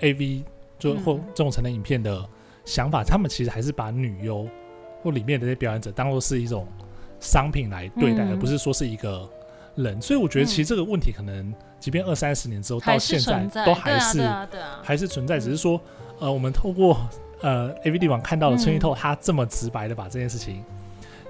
[0.01, 0.43] AV
[0.77, 2.21] 就或这种成人影片的
[2.65, 4.45] 想法，他们其实还是把女优
[5.01, 6.67] 或里面的那些表演者当做是一种
[7.21, 9.27] 商品来对待，而不是说是一个。
[9.75, 14.21] 人，所以我觉得其实这个问题可能，即便二三十年之后到现在都还是
[14.83, 15.79] 还是存在，只是说，
[16.19, 16.97] 呃，我们透过
[17.41, 20.63] 呃 A V D 网看到了春玉透，他这么直白的把这件事情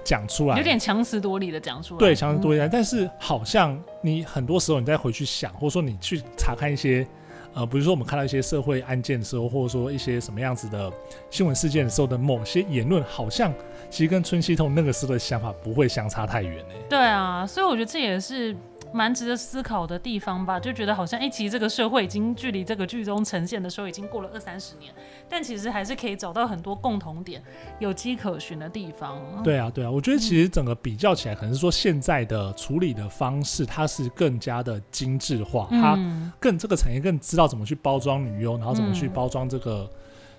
[0.04, 2.68] 讲出来，有点强词夺理的讲出来，对，强词夺理。
[2.72, 7.06] 但是好像你很多时候你再回去想，或者说你去查看一些。
[7.54, 10.92] 呃，比如说我们看到一些社会案件的时候，或者说一些什么样子的
[11.30, 13.52] 新闻事件的时候的某些言论，好像
[13.90, 16.74] 其实跟春熙通那个时候的想法不会相差太远呢。
[16.88, 18.56] 对啊，所以我觉得这也是。
[18.94, 24.92] 蛮值得思考的地方吧，就觉得好像哎、其实这个社会已经距离这个剧中呈现的时候已经过了二三十年，
[25.32, 27.42] 但其实还是可以找到很多共同点，
[27.78, 29.18] 有迹可循的地方。
[29.42, 35.98] 对啊，对啊，我觉得其实整个比较起来，可能是说现在的处理的方式，它是更加的精致化，它
[36.38, 39.90] 更这个产业更知道怎么去包装女优，然后怎么去包装这个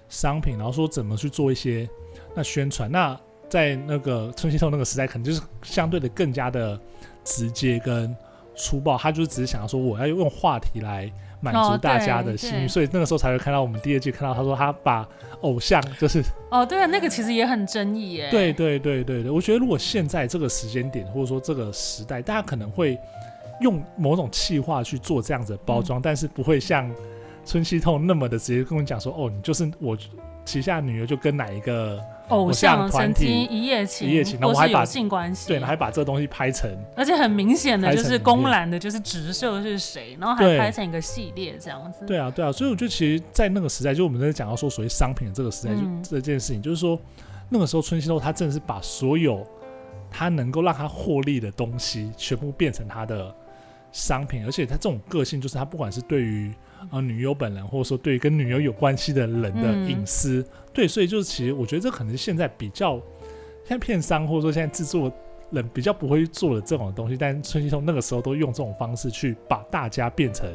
[0.09, 1.89] 商品，然后说怎么去做一些
[2.35, 2.91] 那宣传。
[2.91, 6.79] 那在那个春熙透那个时代，可能就是相对的更加的
[7.23, 8.15] 直接跟。
[8.55, 11.11] 粗暴，他就是只是想要说，我要用话题来
[11.43, 15.07] 满足大家的心所以那个时候才会看到我们第二季看到他说他把
[15.41, 18.29] 偶像就是哦，对啊，那个其实也很争议耶。
[18.31, 22.97] 对对对对对，我觉得如果现在这个时间点或者说这个时代，大家可能会
[23.59, 26.89] 用某种气话去做这样子的包装，嗯，但是不会像
[27.45, 29.97] 春熙痛那么的直接跟我讲说，哦，你就是我
[30.45, 31.99] 旗下女儿就跟哪一个。
[32.29, 42.05] 偶像团体一夜情，一夜情，然后我还把性关系，对，还把这个东西拍成，而且很明显的就是公然的，就是直射是谁，然后还拍成一个系列这样子。
[42.05, 46.99] 对，啊，对啊，所以我觉得其实，在那个时代，就我们在讲到说所谓商品的这个时代，就这件事情，就是说
[47.49, 49.45] 那个时候春熙路他真的是把所有
[50.09, 53.35] 他能够让他获利的东西，全部变成他的
[53.91, 56.53] 商品，而且他这种个性，就是他不管是对于
[56.91, 60.39] 呃女优本人，或者说对跟女优有关系的人的隐私。
[60.39, 62.95] 嗯、对，所以就是其实我觉得这可能是现在比较，
[63.65, 65.11] 现在片商或者说现在制作
[65.51, 70.49] 人比较不会做的这种东西，但春熙通那个时候都用这种方式去把大家变成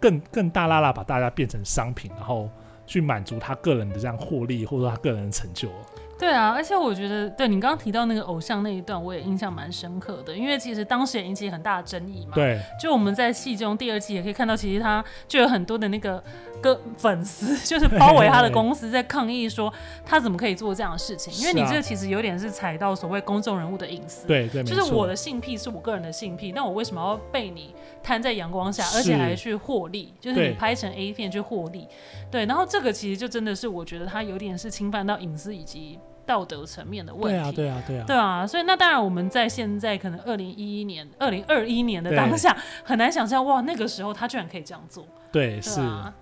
[0.00, 2.48] 更更大拉拉，把大家变成商品，然后
[2.86, 5.68] 去满足他个人的这样获利，或者说他个人的成就。
[6.18, 12.32] 对啊，而且我觉得，对你刚刚提到那个偶像那一段，我也印象蛮深刻的，因为其实当时也引起很大的争议嘛。
[12.34, 16.22] 对，就我们在戏中第二季也可以看到，其实他就有很多的那个
[16.60, 19.72] 个粉丝，就是包围他的公司，在抗议说
[20.04, 21.32] 他怎么可以做这样的事情？
[21.34, 24.26] 因为你这个其实有点是踩到所谓公众人物的隐私。
[24.26, 30.12] 对对，就是我的性癖是我个人的性癖，那我为什么要被你摊在阳光下，而且还去获利？
[30.20, 31.86] 就是你拍成 A 片去获利。
[32.28, 35.96] 对，然后这个其实就真的是我觉得他有点是侵犯到隐私以及。
[36.28, 45.06] 道德层面的问题，对啊，对啊，对啊，对啊，所以那当然我们在现在可能二零一一年、二零二一年的当下，很难想象哇，那个时候他居然可以这样做。
[45.30, 45.80] 对，是，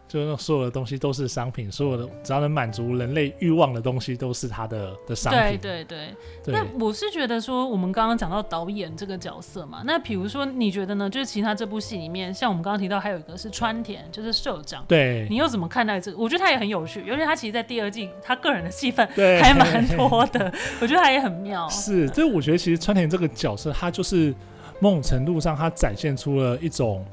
[0.08, 5.40] 就是所有的东西都是商品，所有的只要能满足人类欲望的东西都是它的的商品。
[5.42, 6.14] 对对对。
[6.44, 11.08] 对那我是觉得说，我们刚刚讲到导演这个角色嘛，那比如说你觉得呢？
[11.08, 14.84] 就是其他这部戏里面，像我们刚刚提到还有一个是川田，就是社长。
[14.88, 15.26] 对。
[15.30, 16.18] 你又怎么看待这个？
[16.18, 19.06] 我觉得他也很有趣，尤其他其实，在第二季他个人的戏份
[19.40, 21.68] 还蛮多的，我觉得他也很妙。
[21.70, 24.34] 是，就我觉得其实川田这个角色，他就是
[24.80, 27.06] 某种程度上，他展现出了一种。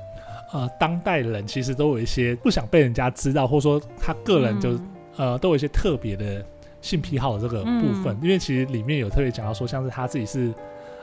[0.53, 4.87] 呃，当代人其实都有一些不想被人家知道，或者说他个人就、嗯、
[5.17, 6.45] 呃都有一些特别的
[6.79, 10.53] 性癖好的这个部分，嗯、因为其实里面有特别讲到说，像是他自己是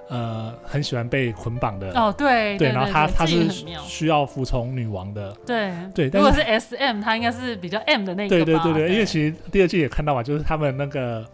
[0.08, 3.48] 呃很喜欢被捆绑的哦，对对，然后他他是
[3.82, 11.26] 需要服从女王的，对对，如果是 S M，他应该是比较 M 的那个，对对对对，对因为其实第二季也看到嘛，就是他们那个。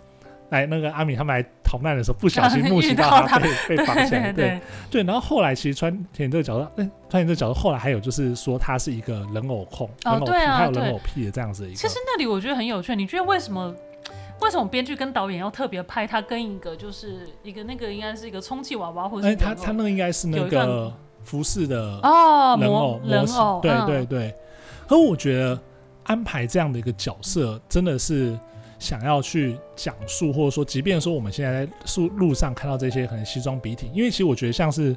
[0.50, 5.02] 来，那个阿米他们来逃难的时候，不小心目击 到他被他被绑起来，对对，对，对。
[5.02, 11.74] 然后后来其实川田这个角色，哎，川田这个角色后来还有就是说他是一个人偶控，哦、人偶对啊，他有人偶癖的这样子一个。
[11.76, 13.74] 其实那里我觉得很有趣，你觉得为什么
[14.40, 19.26] 为什么编剧跟导演要特别拍他跟一个就是一个那个应该是一个充气娃娃或者？
[19.26, 20.92] 哎，他他那个应该是那个
[21.24, 24.34] 服饰的哦，人偶人偶，对对对。
[24.86, 25.60] 可、嗯、我觉得
[26.04, 28.38] 安排这样的一个角色真的是。
[28.86, 34.96] 想要去讲述，或者说，即便说我们现在在路路上看到这些可能西装笔挺，因为其实我觉得像是，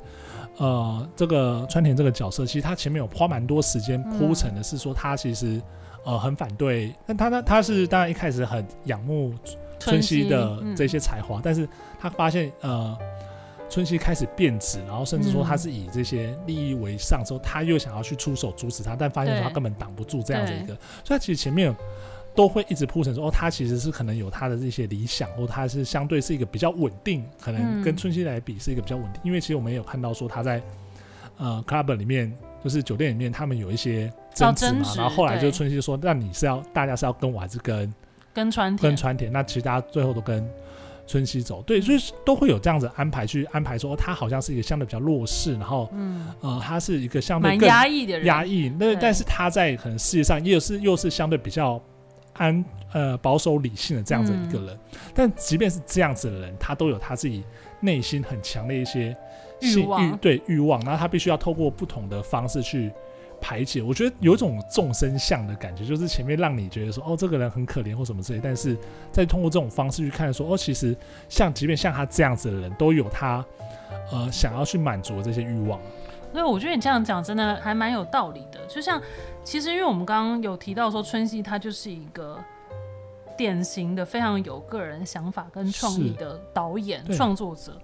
[0.58, 5.60] 呃，这个川田这个角色，其实他前面有花蛮多时间铺陈的，是说他其实
[6.06, 9.34] 呃很反对，但他呢他是当然一开始很仰慕
[9.80, 11.68] 春熙的这些才华，但是
[12.00, 12.96] 他发现呃
[13.72, 21.76] 春熙开始变质，然后甚至说他是以这些利益为上之后，他又想要去出手阻止他，但发现说他根本挡不住这样的一个，所以他其实前面。
[22.40, 29.16] 都会一直铺陈说，哦，他其实是可能有他的这些理想，或他是相对是一个比较稳定，可能跟春熙来比是一个比较稳定。
[29.16, 30.64] 嗯、因为其实我们也有看到说他在
[31.36, 34.94] 呃 club 里面，就是酒店里面，他们有一些争执嘛。
[34.96, 37.94] 然后后来就春熙说，那你是要大家是要跟我还是跟
[38.34, 38.90] 跟川田？
[38.90, 39.30] 跟川田？
[39.34, 40.50] 那其实大家最后都跟
[41.06, 48.72] 春熙走，对，所以都会有这样子安排去安排说，哦，他好像是一个相对比较弱势，然后嗯呃，他是一个相对更压抑的人，压抑。
[48.80, 51.78] 那但是他在可能事业上又是又是相对比较。
[52.40, 57.44] 安呃保守理性的这样子一个人，嗯、但即便是这样子的人，他都有他自己
[57.82, 59.16] 内心很强的一些
[59.62, 62.92] 欲望，对欲望，然后他必须要透过不同的方式去
[63.42, 63.82] 排解。
[63.82, 68.76] 我觉得有一种众生相的感觉，就是前面让你觉得说哦这个人很可怜或什么之类，但是
[69.12, 70.96] 再通过这种方式去看说哦其实
[71.28, 73.46] 像即便像他这样子的人都有他
[74.12, 75.80] 呃想要去满足的这些欲望。
[76.32, 79.02] 所以我觉得你这样讲真的还蛮有道理的，就像
[79.50, 82.38] 其实因为我们刚刚有提到说春熙他就是一个
[83.36, 87.76] 典型的非常有个人想法跟创意的导演创作者。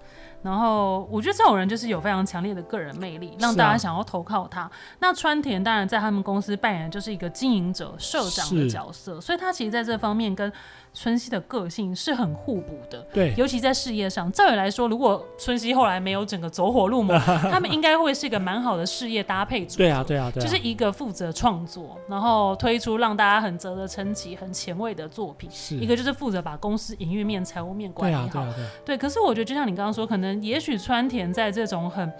[0.44, 4.60] 然后我觉得这种人就是有非常强烈的个人魅力，让大家想要投靠他。
[4.60, 10.52] 啊、那川田当然在他们公司扮演的就是一个经营者、社长的角色，所以他其实在这方面跟
[10.96, 13.06] 春熙的个性是很互补的。
[13.12, 17.16] 对，尤其在事业上，照理来说，如果春熙后来没有整个走火入魔，
[17.50, 19.76] 他们应该会是一个蛮好的事业搭配组。
[19.76, 28.22] 对啊，对啊，对啊，就是一个负责创作，然后推出让大家很值得称奇、很前卫的作品；是一个就是负责把公司营运面、财务面管理好。
[28.22, 28.96] 对啊，对啊，对啊，对。
[28.98, 30.26] 可是我觉得，就像你刚刚说，可能。
[30.42, 32.12] 也许川田在这种很，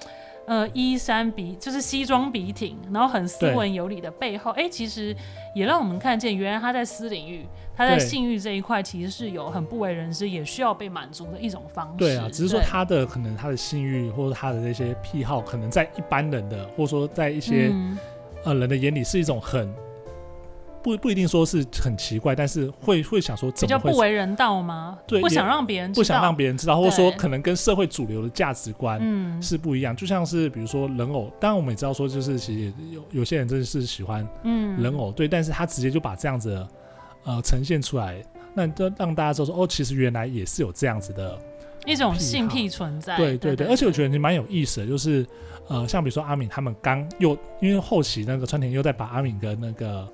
[0.46, 5.14] 呃，衣衫笔就是西装笔挺，然后很斯文有礼的背后，哎对，其实
[5.54, 7.44] 也让我们看见，原来他在私领域，
[7.76, 11.98] 他在性欲这一块，其实是有很不为人知，也需要被满足的一种方式。
[11.98, 17.98] 对啊，只是说他的可能他的性欲或者他的那些癖好，可能在一般人的或者说在一些、嗯、
[18.44, 19.74] 呃人的眼里是一种很。
[20.86, 24.96] 不不一定说是很奇怪，但是会会想说怎么会，比较不为人道吗？
[25.04, 29.96] 对，不想让别人知道，不想让别人知道，或者说可能跟社会主流的价值观是不一样。
[29.96, 36.68] 就像是比如说人偶，当然我们也知道说，就是其实有有些人真的是喜欢嗯人偶，对，但是他直接就把这样子的
[37.24, 38.22] 呃呈现出来，
[38.54, 41.36] 那就让大家知道说哦，其实原来也是有这样子的
[41.84, 43.16] 一种性癖存在。
[43.16, 45.26] 对对对，而且我觉得你蛮有意思的，就是。
[45.68, 50.06] 呃，像比如说阿敏他们刚又因为后期那个川田又在把阿敏跟那个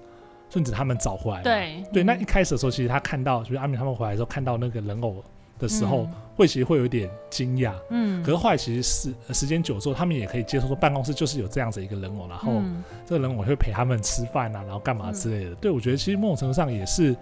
[0.53, 1.85] 顺子他们找回来，对。
[1.93, 5.25] 对，那一开始的时候，其实他看到就是阿敏他们回来的时候，看到那个人偶
[5.59, 12.61] 的时候，嗯、会其实会有一点惊讶，嗯，可是后来其实是时间久之后，他们也可以接受说办公室就是有这样子一个人偶，然后
[13.07, 15.51] 这个人偶会陪他们吃饭啊，然后干嘛之类的。
[15.53, 17.17] 嗯、对，我觉得其实某种程度上也是。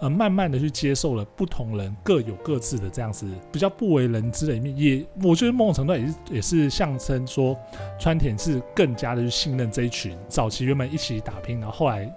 [0.00, 7.56] 呃，慢慢的去接受了不同人各有各自的这样子比较不为人知的一面，也我觉得某种程度也是也是象征说
[7.96, 12.12] 川田是更加的去信任这一群早期原本一起打拼，然后后来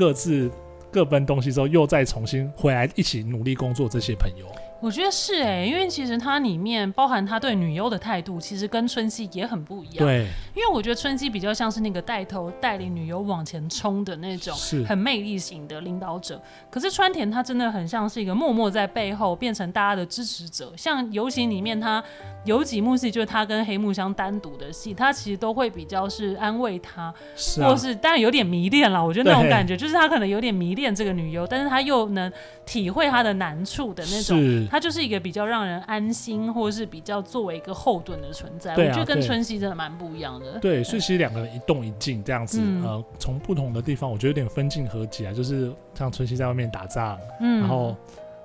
[0.00, 0.50] 各自
[0.90, 4.46] 各奔东西之后又再重新回来一起努力工作这些朋友。
[4.80, 9.96] 我觉得是哎、欸，因为其实它里面包含他对女优的态度，其实跟春熙也很不一样。
[9.98, 16.40] 对，因为我觉得春熙比较像是那个带头带领女优往前冲的那种，很魅力型的领导者。
[16.70, 20.72] 可是川田他真的很像是一个默默在背后变成大家的支持者。
[20.78, 22.02] 像游行里面他
[22.44, 29.04] 有几幕戏，就是他跟黑木香单独的戏，他其实都会比较是安慰他，是啊、或是当然有点迷恋了。
[29.04, 32.32] 我觉得那种感觉就是他可能有点迷恋这个女优，但是他又能
[32.64, 34.68] 体会她的难处的那种。
[34.70, 38.72] 他就是一个比较让人安心，或者是比较作为一个后盾的存在。
[38.72, 40.58] 啊、我觉得跟春熙真的蛮不一样的。
[40.60, 45.32] 对，所以其实两个人一动一静这样子，嗯、呃，从不同的地方，我觉得有点分进合集啊。
[45.32, 47.94] 就是像春熙在外面打仗，嗯，然后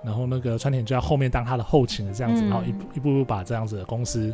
[0.06, 4.34] 然后那个川田就在后面当他的后勤的这样子，嗯、然后一步一步步把这样子的公司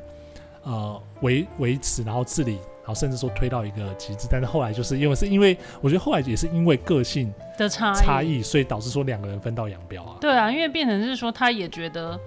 [0.63, 2.59] 呃维维持，然后治理。
[2.83, 10.17] 然后甚至说推到一个极致，但是后来就是因为是因为我觉得后来也是因为个性的差差异，所以导致说两个人分道扬镳啊。
[10.19, 12.19] 对啊，因为变成是说他也觉得。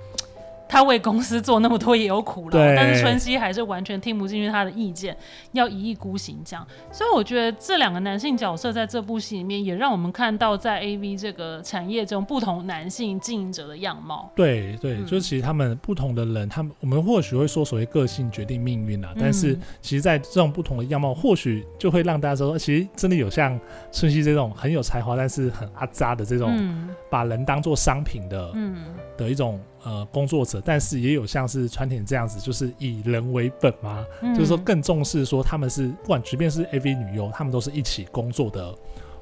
[0.69, 5.17] 他为公司做那么多也有苦劳，但是春熙还是完全听不进去他的意见，
[5.53, 6.67] 要一意孤行这样。
[6.91, 14.31] 所以我觉得这两个男性角色在这部戏里面，也让我们看到在 AV 这个产业中不同男性经营者的样貌。
[14.35, 23.59] 对对，嗯、就是其实他们不同的人，他们我们或许会说所谓个性决定命运啊，嗯、但是其实在这种不同的样貌，或许就会让大家说，其实真的有像
[23.93, 29.61] 春熙这种很有才华，但是很阿扎的这种，嗯、把人当做商品的，嗯、的一种。
[29.85, 38.75] 呃，工作者，但是也有像是川田这样子，就是以人为本嘛，嗯、就是说更重视说他们是不管即便是 AV 女优，他们都是一起工作的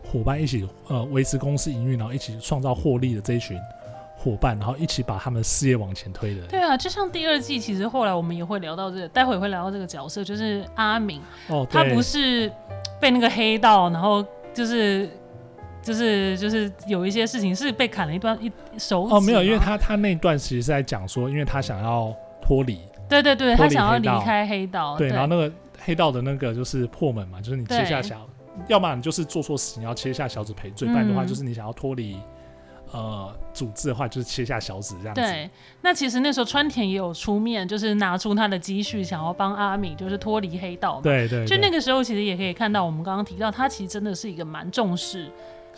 [0.05, 3.59] 伙伴，一起呃维持公司营运，然后一起创造获利的这一群
[4.17, 6.47] 伙伴，然后一起把他们的事业往前推的。
[6.47, 11.21] 对啊，就像第二季，其实后来我们也会聊到这个，待会会聊到这个角色，就是阿敏。
[11.49, 12.49] 哦，他不是
[13.01, 15.11] 被那个黑道，然后就是。
[15.83, 28.25] 就是就是有一些事情是被砍了一段一手指哦，没有，因为他他那段其实是在讲说，因为他想要脱离，对对对，他想要离开黑道，对，然后那个黑道的那个就是破门嘛，就是你切下小，
[28.69, 32.17] 要么你就是做错事，你要切下小指赔罪，不然的话就是你想要脱离
[32.93, 35.21] 呃组织的话，就是切下小指这样子。
[35.21, 41.03] 对，那其实那时候川田也有出面，就是拿出他的积蓄，想要帮阿米就是脱离黑道嘛。
[41.03, 45.31] 对对，就那个时候其实也可以看到，我们刚刚提到他其实真的是一个蛮重视。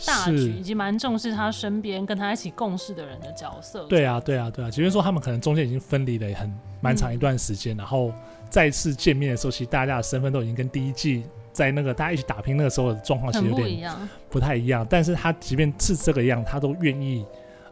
[0.06, 3.84] 大局以及蛮重视他身边跟他一起共事的人的角色。
[3.84, 4.70] 对啊，对啊，对啊。
[4.70, 8.12] 即便说他们可能中间已经分离了很蛮长一段时间，嗯、然后
[8.48, 13.90] 再次见面的时候，其实大家的身份都已经跟第一季在那个大家一起打拼那个时候的状况其实有点
[14.28, 14.86] 不太一样。
[14.88, 17.24] 但是他即便是这个样，他都愿意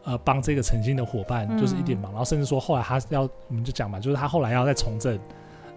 [0.05, 5.19] 呃帮这个曾经的伙伴就是一点忙，嗯、然后甚至说后来他要我们就讲嘛，就是他后来要再从政。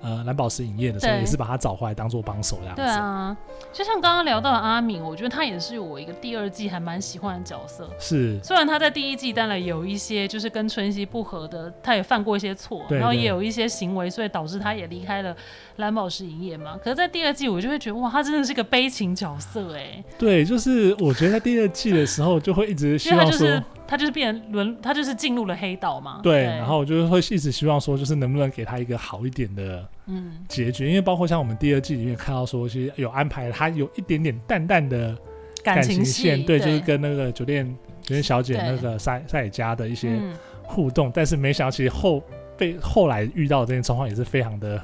[0.06, 2.82] 呃，蓝宝石影业的时候也是把他找回来当做帮手这样子。
[2.84, 3.36] 对啊，
[3.74, 7.90] 就像刚刚聊到的阿敏，我觉得他也是我一个第二季还蛮喜欢的角色。
[7.98, 15.36] 是，虽然他在第一季当然有一些就是跟春熙不合的，他也犯过一些错，然后也有一些行为，所以导致他也离开了
[15.78, 16.78] 蓝宝石影业嘛。
[16.78, 20.04] 可是，在第二季我就会觉得哇，他真的是个悲情角色哎、欸。
[20.20, 23.64] 对，就是我觉得在第二季的时候就会一直希望说。
[23.88, 26.20] 他就是变成轮，他就是进入了黑道嘛。
[26.24, 30.46] 对，对然后我就是会一直希望说，就是能不能给他一个好一点的嗯。
[30.48, 35.18] 结局，嗯、因为包括像我们第二季里面看到说，其实有安排他有一点点淡淡的
[35.64, 37.66] 感情线，对，就是跟那个酒店
[38.02, 40.20] 酒店小姐那个赛赛佳的一些
[40.64, 42.24] 互动，嗯、但是没想到其实后
[42.58, 44.82] 被后来遇到的这些状况也是非常的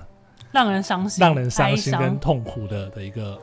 [0.51, 3.39] 让人伤心、让人伤心跟痛苦的的一个。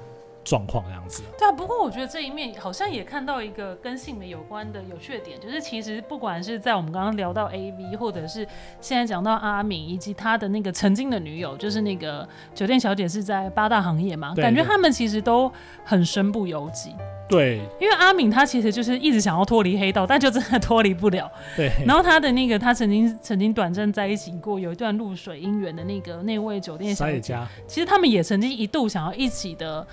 [0.49, 1.53] 状况这样子，对啊。
[1.53, 8.47] 不过我觉得这一面好像也看到一个跟性美有关的有趣的点，就是其实不管是在我们刚刚聊到 AV，或者是
[8.81, 15.53] 现在讲到阿敏以及他的那个曾经的女友，就是那个酒店小姐是在八大行业嘛，感觉他们其实都
[15.85, 16.95] 很身不由己。
[17.29, 21.31] 对，因为阿敏她其实就是一直想要脱离黑道，但就真的脱离不了。
[21.57, 29.87] 对，然后她的那个，她曾经曾经短暂在一起过，有一段露水姻缘的那个那位酒店小姐，其实他们也曾经一度想要一起的，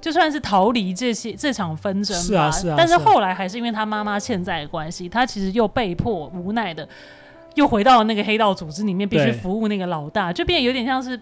[0.00, 2.22] 就算是逃离这些这场纷争吧。
[2.22, 2.74] 是啊，是啊。
[2.76, 6.86] 但是后来还是因为他妈妈欠债的关系，他其实又被迫无奈的
[7.54, 11.18] 又回到了那个黑道组织里面，必须服务那个老大，就变得有点像是。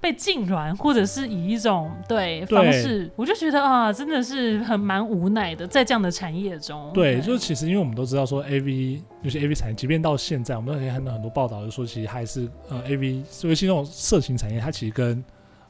[0.00, 6.90] 被禁软，或者是以一种对，方式，我就觉得啊，真的是很蛮无奈的，在这样的产业中。
[6.94, 15.24] 对，对就是其实因为我们都知道说，A V 尤其 A V 产业，即便到现在，我们都可以看到很多报道，就说其实还是呃 A V，尤其那种色情产业，它其实跟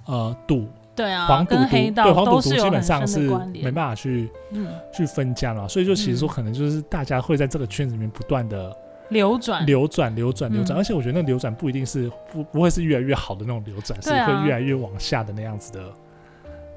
[0.05, 3.21] 呃赌对啊，黄赌毒对黄赌毒基本上是
[3.53, 8.77] 没办法去嗯去分家了，所以就其实说可能就是大家会在这个圈子里面不断的。
[9.11, 15.93] 流转，流转，流转，流转，嗯，而且我觉得那流转不一定是不不会是越来越好的那种流转，是会越来越往下的那样子的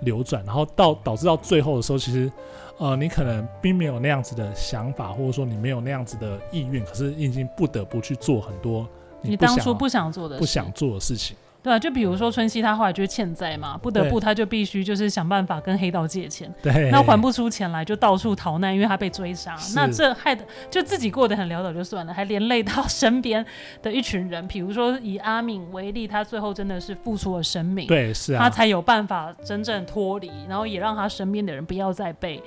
[0.02, 2.32] 流转，然后到导致到最后的时候，其实
[2.78, 8.88] 呃，你可能并没有那样子的想法，或者说你没有那样子的意愿，可是你已经不得不去做很多
[9.22, 11.36] 你，你当初不想做的不想做的事情。
[11.64, 19.56] 对啊，就比如说春熙，他后来就是欠债嘛，不得不他就必须就是想办法跟黑道借钱，对，那还不出钱来就到处逃难，因为他被追杀。
[19.76, 23.46] 那这害的就自己过得很潦倒就算了，还连累到 身边
[23.82, 24.48] 的一群人。
[24.48, 32.42] 比如说以阿敏为例，他最后真的是付出了生命，对，是啊，他才有办法真正脱离，然后也让他身边的人不要再被。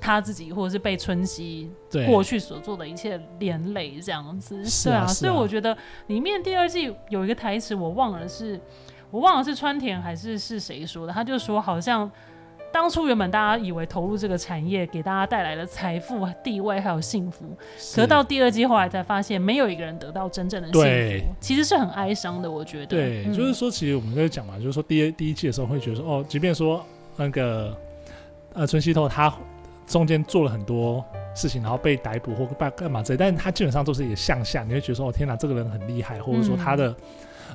[0.00, 1.70] 他自己或者是被春熙
[2.06, 5.76] 过去所做的一切连累这样子，对啊，所以我觉得
[6.06, 8.58] 里面第二季有一个台词我忘了是，
[9.10, 12.10] 我忘了是川田还是是谁说的，他就说好像
[12.72, 17.44] 当初原本大家以为投入这个产业给大家带来了财富、地位还有幸福，
[17.94, 22.50] 可到第二季后来才发现没有一个人得到真正的幸福，其实是很哀伤的。
[22.50, 26.86] 我觉得，对，嗯、就是说其实我们在讲嘛，就是说第一第一季的时候会觉得说哦，即便说
[27.16, 27.76] 那个
[28.54, 29.30] 呃春熙透他。
[29.90, 36.96] 中间做了很多事情，然后被逮捕或干干嘛之类，但是他基本上都是一个向下，你会觉得说，哦天哪，这个人很厉害，或者说他的、嗯、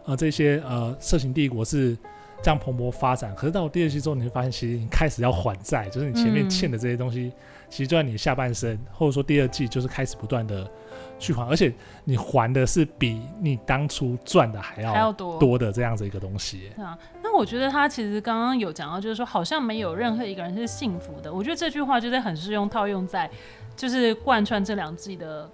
[0.08, 1.98] 呃这些呃色情帝国是
[2.42, 3.34] 这样蓬勃发展。
[3.36, 7.34] 可是到第二季之后，你会发现，其实你开始要还债，就是你前面欠的这些东西，嗯、
[7.70, 10.70] 其实就在你下半生，或者说第二季就是开始不断的
[11.20, 11.72] 去还，而且
[12.04, 17.36] 你还的是比你当初赚的还要还要多多的这样子一个东西啊那。
[17.36, 21.34] 我觉得他其实刚刚有讲到，就是说好像没有任何一个人是幸福的。
[21.34, 23.30] 我觉得这句话就是很适用套用在，
[23.76, 25.50] 就是贯穿这两季的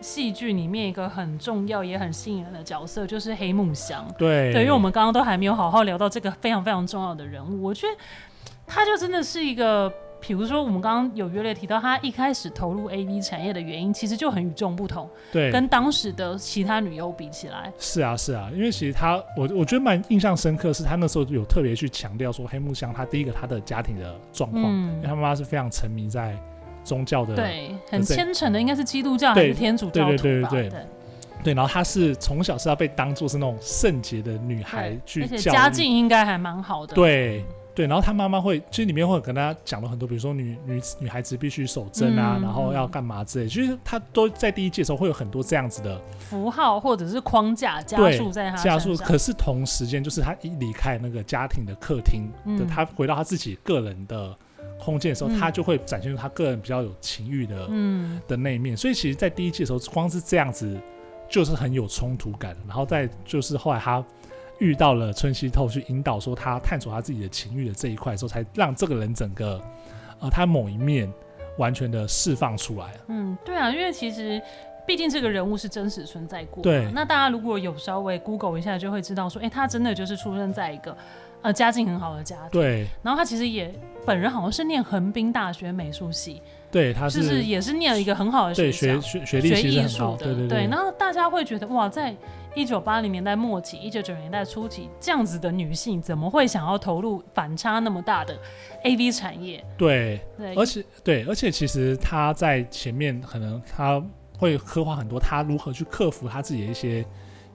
[0.00, 4.10] 戏剧里面一个很重要也很吸引人的角色，就是黑木香。
[4.16, 7.94] 对，对，因为我们刚刚都还没有好好聊到这个非常非常重要的人物，我觉得
[8.66, 9.92] 他就真的是一个。
[10.20, 15.08] 比如说，我们刚刚有约略提到，他一开始投入 AV 产业的原因，其实就很与众不同。
[15.32, 26.36] 对，跟当时的其他女优比起来，是啊，是啊，因为其实他，我我觉得蛮印象深刻，是他那时候有特别去强调说，黑木香他第一个他的家庭的状况，嗯，因为他妈妈是非常沉迷在
[26.82, 30.16] 宗教的，对，很虔诚的，应该是基督教还是天主教徒吧？
[30.16, 30.86] 对对对对对，对，
[31.44, 37.44] 对，然后她是从小是要被当做是那种圣洁的女孩去教，而且家境应该还蛮好的，对。
[37.78, 43.48] 对，然后他妈妈会，其实里面会跟他讲了很多，比如说女女女孩子必须守贞啊、嗯，然后要干嘛之类。
[43.48, 48.56] 其实他都在第一季的时候会有很多这样子的符号或者是框架加速在他。
[48.56, 54.34] 加速，可是同时间就是他一离开那个家庭的客厅的、嗯，他回到他自己个人的
[54.80, 58.76] 空间的时候，嗯、他就会展现出他个人比较有情欲的嗯的那一面。
[58.76, 60.76] 所以其实，在第一季的时候，光是这样子
[61.30, 62.56] 就是很有冲突感。
[62.66, 64.04] 然后再就是后来他。
[64.58, 69.60] 遇到了春熙透去引导，说他探索他自己的情欲的这一块的时候，才让这个人整个，
[70.20, 71.12] 呃，他某一面
[71.58, 72.86] 完全的释放出来。
[73.08, 74.40] 嗯，对啊，因为其实
[74.86, 76.62] 毕竟这个人物是真实存在过。
[76.62, 76.90] 对。
[76.92, 80.96] 那大家如果有稍微 Google 一下，就会知道说，哎、欸，他真的就是出生在一个
[81.42, 82.50] 呃家境很好的家庭。
[82.50, 82.86] 对。
[83.02, 83.72] 然后他其实也
[84.06, 86.42] 本人好像是念横滨大学美术系。
[86.70, 90.24] 对，他是、就是也是念了一个很好的学校，对学学学历其实很高，学艺术的。
[90.26, 90.66] 对对对。
[90.66, 92.14] 然后大家会觉得哇，在
[92.54, 98.36] 一九八零年代末期、一九九零年代初期，这样子的女性怎么会想要投入反差那么大的
[98.84, 99.64] AV 产业？
[99.78, 104.02] 对，对，而且对，而且其实她在前面可能她
[104.36, 107.02] 会刻画很多她如何去克服她自己的一些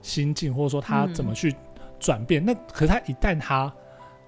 [0.02, 1.54] 心境，或者说她怎么去
[2.04, 2.44] 转变。
[2.44, 3.72] 嗯、那可是他一旦他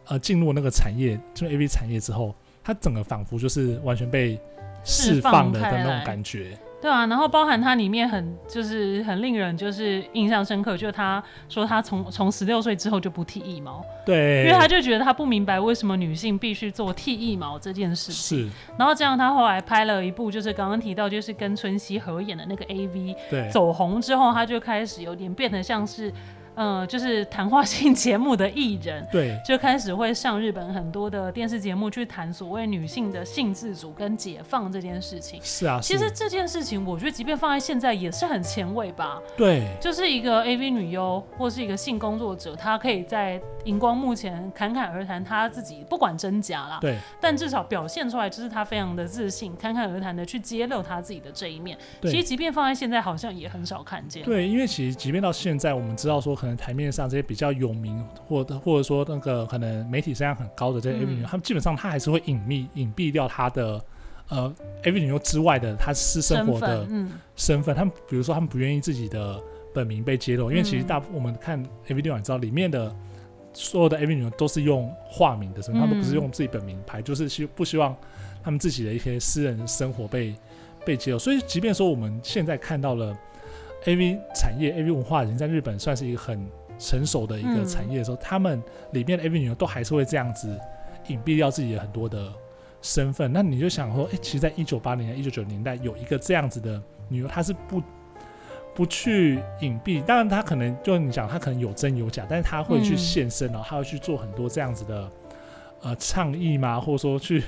[0.07, 4.41] 呃进入那个产业，就 AV 产业之后，他整个仿佛就是完全被
[4.83, 6.59] 释放了的那种感觉。
[6.79, 18.47] 对啊，然后包含他里面很就是很令人就是印象深刻，就是他说他从从十六岁之后就不剃腋毛，对，因为他就觉得他不明白为什么女性必须做剃腋毛这件事情。
[18.47, 18.49] 是，
[18.79, 26.13] 然后这样他后来拍了一部就是刚刚提到就是跟春熙合演的那个 AV，对，走红之后他就开始有点变得像是
[26.57, 35.39] 呃，就是谈话性节目的艺人， 对，就开始会上日本很多的电视节目去谈所谓女性的性自主跟解放这件事情。
[35.43, 39.21] 是啊，其实这件事情，我觉得即便放在现在也是很前卫吧。
[39.37, 51.77] 对，就是一个 AV 女优或是一个性工作者，她可以在荧光幕前侃侃而谈，她自己不管真假啦，对，但至少表现出来就是她非常的自信，侃侃而谈的去揭露她自己的这一面。
[52.01, 54.23] 其实即便放在现在，好像也很少看见。
[54.23, 63.85] 对，因为其实即便到现在，我们知道说可能台面上这些比较有名，或或者说那个可能媒体声量很高的这些 AV 女优，他们基本上他还是会隐秘隐蔽掉他的
[64.29, 66.87] 呃 AV 女优之外的他私生活的
[67.35, 67.75] 身份。
[67.75, 69.43] 他们比如说他们不愿意自己的
[69.75, 72.95] 本名被揭露，因为其实大我们看 AV 女优知道里面的
[73.53, 77.93] 所有的 AV 女优都是用化名的身份，他们不是用自己本名拍，就是希不希望
[78.45, 80.33] 他们自己的一些私人生活被
[80.85, 81.19] 被揭露。
[81.19, 83.13] 所以即便说我们现在看到了。
[83.85, 84.19] A.V.
[84.35, 84.91] 产业、A.V.
[84.91, 86.45] 文化已经在日本算是一个很
[86.79, 88.63] 成熟的一个产业的时候，嗯、他们
[88.93, 89.39] 里面的 A.V.
[89.39, 90.59] 女优都还是会这样子
[91.09, 92.33] 隐蔽掉自己的很多的
[92.83, 93.33] 身份。
[93.33, 97.83] 那你就想说，哎、欸，其实，在一九八零年、一九九零年代，有一个这样子的女优，她是不
[98.75, 105.11] 不去隐蔽，当然她可能就你讲，她可能有真有假，但是她会去现身，然后她会去做很多这样子的
[105.83, 107.43] 呃倡议嘛，或者说去。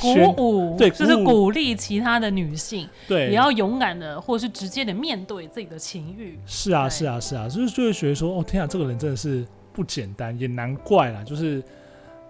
[0.00, 6.38] 鼓舞，对，就是鼓励其他的女性，对，也要勇敢的，或是直接的面对自己的情欲。
[6.46, 11.22] 是啊，是啊，是啊，就是就会觉得说，哦，天啊，这个人真的是不简单，也难怪啦。
[11.24, 11.62] 就是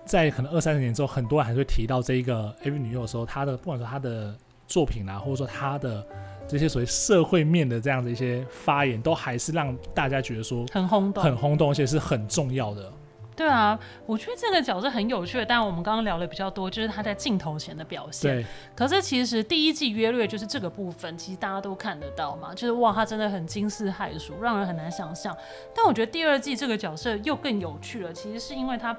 [0.04, 4.34] 在可能二三十年之后，很多人还是会提到这一个 AV 女优的时候，她的不管说她的
[4.68, 6.06] 作品啊，或者说她的
[6.46, 12.92] 这些所谓社会面的这样的一些发言，都还是让大家觉得说很轰动，很轰动，而且是很重要的。
[13.37, 18.34] 对啊，我觉得这个角色很有趣，但我们刚刚聊的比较多，就是他在镜头前的表现。
[18.34, 18.47] 对。
[18.74, 25.37] 可是其实第一季约略就是这个部分，其实大家都看得到嘛，就是哇，他真的很惊世骇俗，让人很难想象。
[25.74, 28.97] 但我觉得第二季这个角色又更有趣了，其实是因为他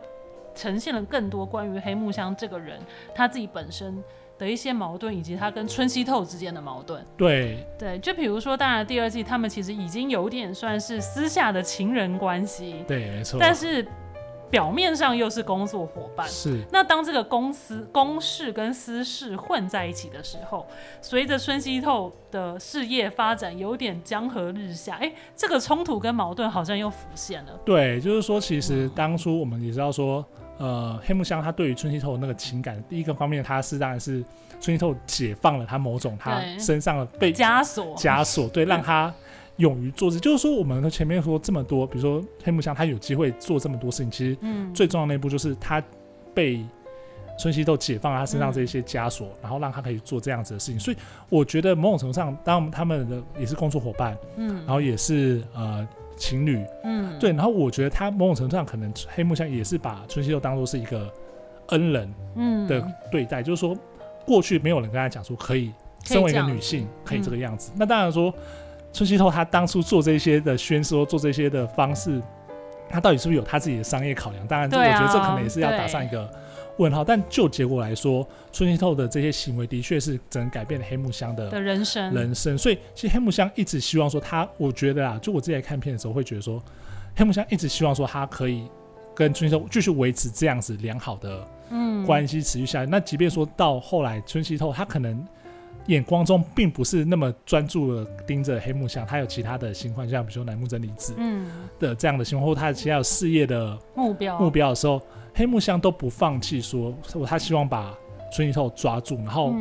[0.54, 2.80] 呈现了更多关于黑木香这个人
[3.16, 4.04] 他自己本身
[4.38, 7.04] 的一些矛盾，以及他跟春熙透之间的矛盾。
[7.18, 7.66] 对。
[7.80, 12.84] 对，就比如说，当然第二季他们其实已经有点算是私下的情人关系。
[12.88, 13.40] 对，没错。
[13.40, 13.84] 但是。
[14.50, 16.64] 表面上又是工作伙伴，是。
[16.72, 20.66] 那当这个公司公事跟私事混在一起的时候，
[21.02, 27.52] 随着春熙透的事业发展有点江河日下，哎、欸，这个冲突跟矛盾好像又浮现了。
[27.66, 30.26] 对，就是说，其实当初我们也知道说，
[30.58, 34.24] 呃，黑木香他对于春熙透的那个情感，第一个方面，他是当然是
[34.62, 39.14] 春熙透解放了他某种他身上的被枷锁枷锁，对，让他。
[39.58, 44.38] 勇于做事，就是说，我们前面说这么多，比如说黑木香，他有机会做这么多事情，其实
[44.74, 45.84] 最重要的那一步就是他
[46.34, 46.64] 被
[47.39, 50.80] 春熙豆解放了他身上这些枷锁，嗯、然后让他可以做这样子的事情。
[50.80, 50.97] 所以
[51.30, 61.12] 我觉得某种程度上，当他们的也是工作伙伴，嗯，然后也是呃情侣，嗯，对，然后我觉得他某种程度上可能黑木香也是把春熙豆当做是一个
[61.70, 62.68] 恩人，嗯。
[62.68, 63.76] 的对待，嗯、就是说
[64.24, 65.72] 过去没有人跟他讲说可以
[66.03, 68.32] 身为一个女性可以这个样子，嗯、那当然说。
[68.94, 72.22] 春熙透他当初做这些的宣说，做这些的方式，
[72.90, 74.48] 他到底是不是有他自己的商业考量？
[74.48, 76.28] 当然，我觉得这可能也是要打上一个
[76.78, 77.04] 问号。
[77.04, 82.12] 但就结果来说，春熙透的这些行为的确是整改变了黑木香的的人生。
[82.14, 82.58] 人生。
[82.58, 86.60] 所以，其实黑木香一直希望说，他我觉得啊，就我自己来看片的时候，会觉得说，
[87.16, 88.68] 黑木香一直希望说，他可以
[89.14, 92.90] 跟春熙透继续维持这样子良好的嗯关系持续下去。
[92.90, 95.24] 那即便说到后来，春熙透他可能。
[95.88, 105.02] 眼光中并不是那么专注的盯着黑木香，他有其他的新欢，像比如说楠木真理子嗯的这样的新欢，或他其他有事业的目标目标的时候，
[105.34, 106.94] 黑木香都不放弃，说
[107.26, 107.94] 他希望把
[108.34, 109.54] 春熙透抓住，然后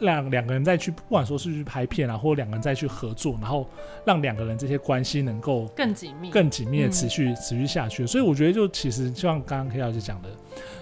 [0.00, 3.64] 让两个人再去，不管说是去拍片啊，或两个人再去合作，然后
[4.04, 8.04] 让两个人这些关系能够更紧密、更紧密的持续持续下去。
[8.06, 10.28] 所以我觉得，就其实就像刚刚 K 老师讲的，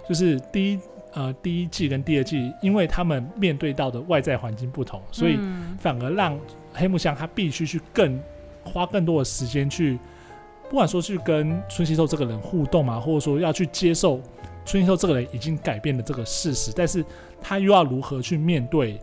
[0.09, 0.81] 就是第一。
[1.17, 5.39] 呃，第一季跟第二季，因为他们面对到的外在环境不同，所以
[5.79, 6.39] 反而让
[6.75, 8.21] 黑木香他必须去更
[8.63, 9.99] 花更多的时间去，
[10.69, 14.21] 不管说去跟春熙透这个人互动嘛，或者说要去接受
[14.67, 17.03] 春熙透这个人已经改变的这个事实，但是
[17.41, 19.01] 他又要如何去面对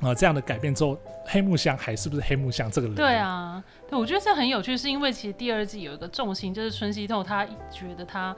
[0.00, 2.96] 啊、呃、这样的改变之后，黑木香还是不是黑木香这个人？
[2.96, 8.34] 对啊，对，我觉得这很有趣，是因为其实第二季有一个重心，就是春熙透他觉得他。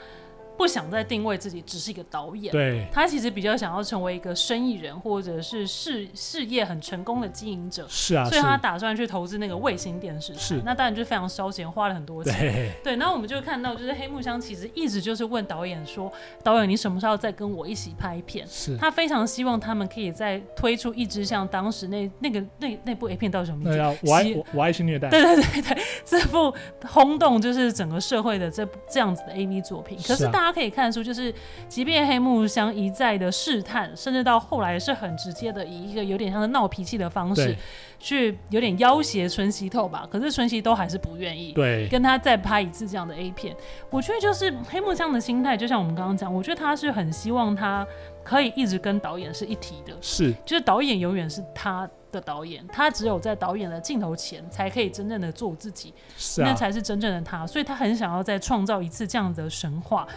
[0.58, 7.86] 不想再定位自己只是一个导演，对，他其实比较想要成为一个生意人，或者是事事业很成功的经营者。
[7.88, 10.38] 是啊，所以他打算去投资那个卫星电视台。
[10.40, 12.34] 是，那当然就非常烧钱，花了很多钱。
[12.36, 12.96] 对，对。
[12.96, 18.76] 然后我们就看到，就是黑木香其实一直就是问导演说：“导演，你什么时候再跟我一起拍片？”是。
[18.76, 23.78] 他非常希望他们可以再推出一支像当时那那个那那部 A 片到底什么名字？
[23.78, 25.08] 啊、我爱我，我爱性虐待。
[25.08, 26.52] 对对对对，这部
[26.84, 29.96] 轰动就是整个社会的这这样子的 A V 作品。
[30.06, 31.32] 可是大家可以看出，就是。
[31.68, 37.54] 即便黑木香一再的试探，甚至到后来是很直接的，以一个有点像是闹脾气的方式，
[37.98, 40.08] 去有点要挟春熙透吧。
[40.10, 43.54] 可是春熙都还是不愿意，对，跟他再拍一次这样的 A 片。
[43.90, 47.86] 我觉得就是黑木香的心态，就像我们刚刚讲，我觉得他是很希望他
[48.24, 57.46] 可以一直跟导演是一体的，是，就是导演永远是他的导演，他只有在导演的镜头前才可以真正的做自己，是啊，那才是真正的他。
[57.46, 60.08] 所以他很想要再创造一次这样的神话。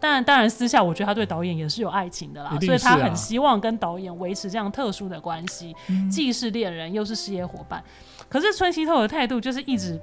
[0.00, 7.84] 但当然，私下我觉得他对导演也是有爱情的啦，啊、所以他很希望跟导演维持这样特殊的关系，嗯、既是恋人又是事业伙伴。
[8.28, 10.00] 可是春熙透的态度就是一直。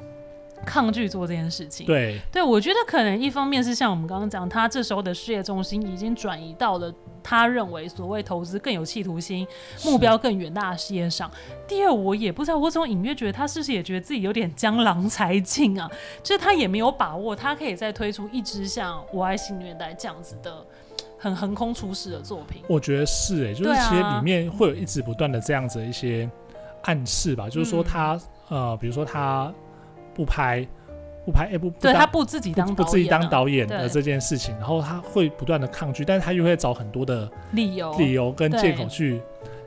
[0.66, 6.92] 抗拒做这件事情，对对，我觉得可能一方面是像我们刚刚讲，他这时候的事业重心已经转移到了
[7.28, 9.46] 他认为所谓投资更有企图心、
[9.84, 11.30] 目标更远大的事业上。
[11.68, 15.92] 第二，我也不知道，我总隐约觉得他是不是也觉得自己有点江郎才尽啊？
[16.24, 20.66] 就是他也没有把握，他可以再推出一支像《我爱新虐待》这样子的
[21.18, 22.64] 很横空出世的作品。
[22.70, 26.30] 我觉得是哎、欸，就是其实里面会有一直不断的这样子的一些
[26.84, 28.14] 暗示吧，就是说他、
[28.50, 29.54] 嗯、呃，比如说他。
[30.16, 30.68] 不拍，
[31.28, 39.20] 不拍，哎，不，对他不自己当不自己当导演的这件事情，然后他会不断的抗拒，但是他又会找很多的理由、理由跟借口去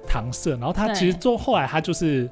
[0.08, 2.26] 搪塞，然后他其实做后来他就是，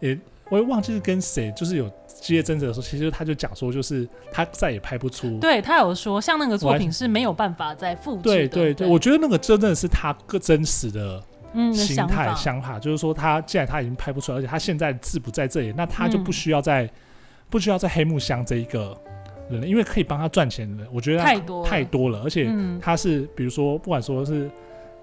[0.00, 0.18] 也
[0.50, 11.22] 我也忘记是跟谁，就是有激烈争执的时候，其实他就讲说，就是他再也拍不出，对他有说，像那个作品是没有办法再复制的，对对对，对，我觉得那个真的是他个真实的。
[11.56, 12.80] 嗯，心态想法。
[12.80, 16.90] 就是说，他既然他已经拍不出来，而且他现在字不在这里，那他就不需要再。
[17.44, 18.96] 嗯不需要在黑木香这一个
[19.48, 24.50] 人，因为可以帮他赚钱的人，我觉得太多太多了，而且他是比如说，不管说是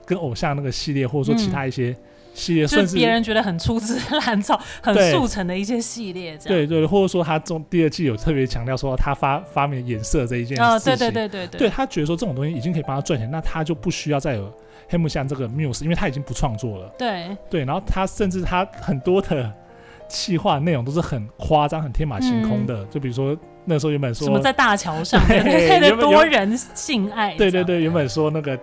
[0.05, 1.95] 跟偶像那个系列，或者说其他一些
[2.33, 14.51] 系列，甚至别人觉得很粗制滥造、很速成的一些系列，对对，或者说他中第二季有特别强调说他发发明颜色这一件事情，哦，对对对对对，对他觉得说这种东西已经可以帮他赚钱，那他就不需要再有
[14.89, 17.37] 黑木香这个 muse，因为他已经不创作了，对。
[17.49, 19.53] 对，然后他甚至他很多的。
[20.11, 23.35] 企划内容都是很夸张、很天马行空的，嗯、就比如说
[23.65, 28.59] 那时候原本说什么在大桥上 对对对多人性爱，对对对，原本说那个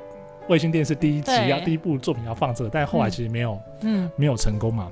[0.48, 4.88] 卫星电视第一集要第一部作品要放这个，但后来其实没有，嗯，没有成功嘛。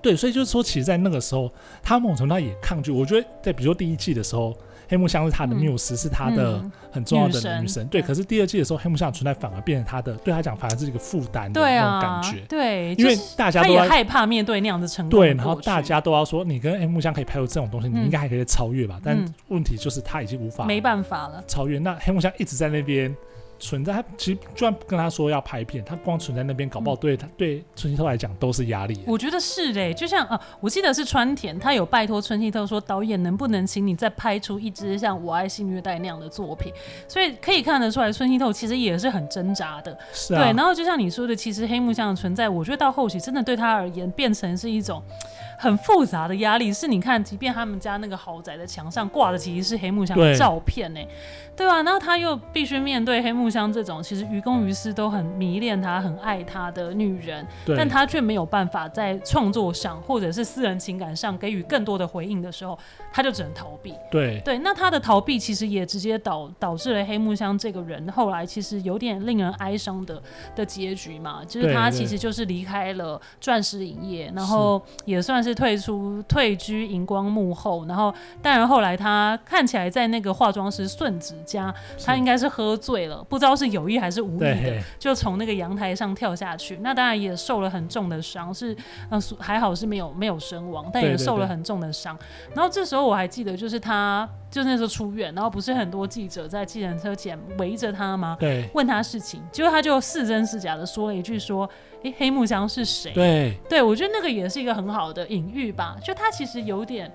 [0.00, 1.50] 对，所以就是说，其实，在那个时候，
[1.82, 2.90] 他某种程度也抗拒。
[2.90, 4.54] 我觉得，在比如说第一季的时候。
[4.88, 7.62] 黑木香是他的缪斯，是他的很重要的女神。
[7.62, 12.40] 女神对，可是第二季的时候，黑木香的存在反而变成他的，对他讲反而是一个负担的那种感觉。
[12.48, 15.18] 对，因为大家都也害怕面对那样的成功。
[15.18, 19.00] 对，然后大家都要说，你跟黑木香可以拍出这种东西，你应该还可以超越吧？
[19.02, 21.78] 但问题就是他已经无法，没办法了超越。
[21.78, 23.14] 那黑木香一直在那边。
[23.58, 29.00] 存在，他其实就算跟他说要拍片，他光存在那边，搞不好对他、嗯、对春熙透来讲都是压力。
[29.06, 36.72] 我觉得是嘞，就像啊，我记得是川田，他有拜托春熙透说，导演能不能请你再拍出一支像《我爱性虐待》那样的作品？
[37.08, 39.96] 所以可以看得出来，春熙透其实也是很挣扎的。
[40.12, 40.42] 是啊。
[40.42, 45.02] 对，然后就像你说的，其实黑木香的存在，我觉得到后期真的对他而言变成是一种。
[45.56, 51.00] 很复杂的压力，是你看，即便他们家那个豪宅的墙上挂的其实是黑木香的照片呢，
[51.56, 51.80] 对吧？
[51.82, 57.46] 然后他又必须面对黑木香这种其实于公于私都很迷恋他、很爱他的女人，
[57.76, 62.78] 但他却没有办法在创作上或者是私人情感上给予更多的回应的时候，
[63.10, 63.94] 他就只能逃避。
[64.10, 64.42] 对。
[64.44, 70.22] 对，那他的逃避其实也直接导导致了黑木香这个人后来其实有点令人哀伤的
[70.54, 75.54] 的结局嘛，就是他其实就是离开了钻石影业，然后也算是。
[75.54, 81.72] 退出退居荧光幕后，然后当然后来他看起来在那个化妆师顺子家，
[82.04, 86.78] 他应该是喝醉了，不知道是有意还是无意的，就从那个阳台上跳下去。
[86.82, 88.72] 那当然也受了很重的伤，是
[89.10, 92.16] 嗯还好是没有没有身亡，但也受了很重的伤。
[92.54, 98.36] 然后这时候我还记得，就是他就那时候出院，然后不是很多记者在计程车前围着他吗？
[98.38, 101.68] 对，问他事情，结果他就是真是假的说了一句说。
[102.04, 103.10] 欸、黑木香是谁？
[103.12, 105.96] 对，对我觉得那个也是一个很好的隐喻吧。
[106.04, 107.10] 就他其实有点，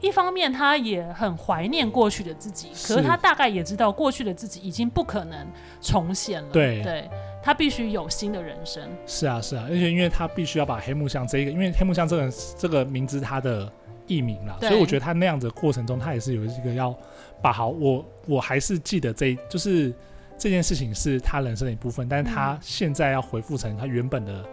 [0.00, 5.46] 一方面他也很怀念过去的自己，可是他大概也知道过去的自己已经不可能
[5.80, 6.48] 重现了。
[6.50, 7.10] 对，对
[7.42, 8.82] 他必须有新的人生。
[9.06, 13.70] 是啊，是啊，而且因为他必须要把黑木香这一个，因为黑木香这个这个名字，他的
[14.06, 16.96] 艺名啦，所以我觉得他那样子的过程中，他也是有一个要
[17.42, 19.94] 把好我，我还是记得这一就是
[20.38, 24.44] 这件事情是他人生的一部分，但是他现在要回复成他原本的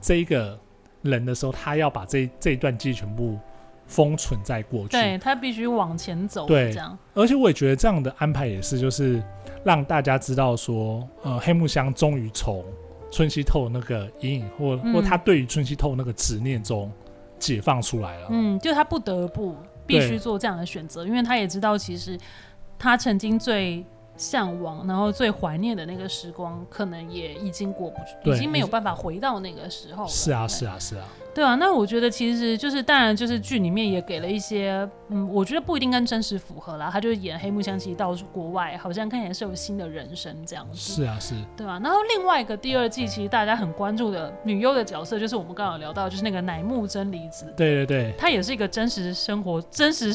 [0.00, 0.58] 这一个
[1.02, 3.38] 人的时候，他要把这这一段记忆全部
[3.88, 6.96] 封存在过去，对他必须往前走，对这样。
[7.14, 9.20] 而且我也觉得这样的安排也是，就是
[9.64, 12.64] 让大家知道说，呃，黑木香终于从
[13.10, 16.92] 春熙透那个阴影，或、嗯、或他对于春熙透那个执念中
[17.38, 18.28] 解放出来了。
[18.30, 22.18] 嗯，就他不得不必须做这样的选择，因为他也知道，其实
[22.78, 23.82] 他曾经最
[24.18, 30.06] 向往，然后最怀念的那个时光，可能也已经过不去，已经没有办法回到那个时候。
[30.06, 31.08] 是啊，是啊，是啊。
[31.38, 36.90] 对啊，那我觉得其实就是，当然就是剧里面也给了一些，嗯，我觉得不一定跟真实符合啦。
[36.92, 40.94] 他就是演黑木香，其实到国外好像看起来是有新的人生这样子。
[40.94, 41.36] 是啊，是。
[41.56, 47.46] 对啊，然后另外一个第二季，其实大家很关注的女优的角色，就是我们刚刚有聊到，就是那个乃木真理子。
[47.56, 50.12] 对对对，她也是一个真实生活、真实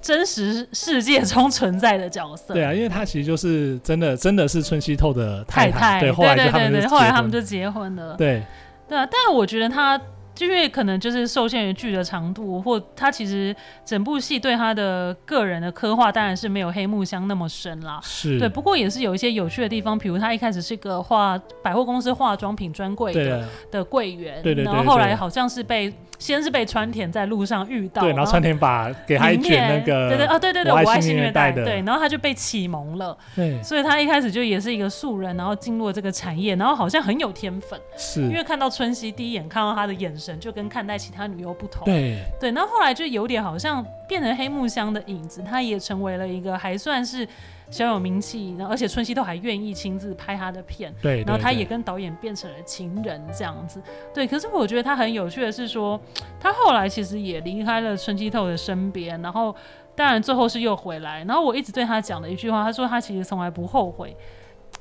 [0.00, 2.52] 真实世界中存在的角色。
[2.52, 5.78] 对啊，因为她其实就是真的，真的是春熙透的太太。
[5.78, 8.16] 太太对，后来就他们对对对，后来他们就结婚了。
[8.16, 8.42] 对。
[8.88, 10.00] 对啊，但是我觉得她。
[10.34, 13.54] 就因为可能就是受限于剧的长度，或他其实
[13.84, 18.00] 整部戏对他的个人的刻画当然是没有黑木香那么深啦。
[18.02, 25.92] 是对，不过也是有一些有趣的地方，比如他一开始是个化百货公司化妆品专柜的的柜员，对对对，然后后来好像是被。
[26.16, 47.26] 先是被川田在路上遇到，对，然后川田把给他一卷那个，对对啊，对对对，我爱新月代的，对，然后他就被启蒙了，对，所以他一开始就也是一个素人，然后进入了这个产业，然后好像很有天分，是，因为看到春熙第一眼看到他的眼神就跟看待其他女优不同，对对，然后后来就有点好像变成黑木香的影子，她也成为了一个还算是。
[47.70, 54.28] 小有名气，然后而且春熙都还愿意亲自拍他的片，对，对，对，然后他也跟导演变成了情人这样子，对。
[54.28, 55.98] 可是我觉得他很有趣的是说，
[56.38, 59.52] 他后来其实也离开了春熙透的身边，然后
[59.96, 61.24] 当然最后是又回来。
[61.24, 64.14] 然后我一直对他讲的一句话，他说他其实从来不后悔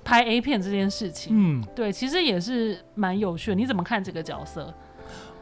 [0.04, 1.34] 拍 A 片这件事情。
[1.36, 3.56] 嗯，对，其实也是蛮有趣的。
[3.56, 4.72] 你怎么看这个角色？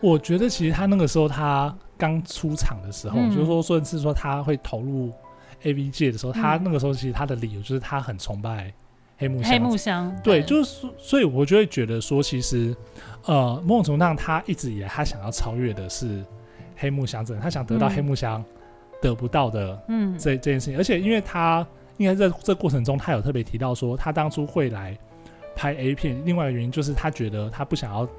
[0.02, 5.12] 我觉得其实他那个时候他刚出场的时候，嗯、就是说，甚至说他会投入。
[5.64, 8.74] A V 界的时候，他那个时候其实他的理由就是他很崇拜
[9.16, 9.52] 黑木香。
[9.52, 12.76] 黑木香对，对，就是所以我就会觉得说，其实
[13.26, 16.26] 呃，某种程度上，他一直以来他想要超越的是
[16.76, 18.43] 黑木香这，他想得到黑木香
[18.99, 20.78] 得不到的嗯这这件事情。
[20.80, 21.64] 而且因为他
[21.97, 24.97] 应该在这过程中，他有特别提到说，他当初会来
[25.56, 28.10] 拍 A 片，另外一个原因就是他觉得他不想要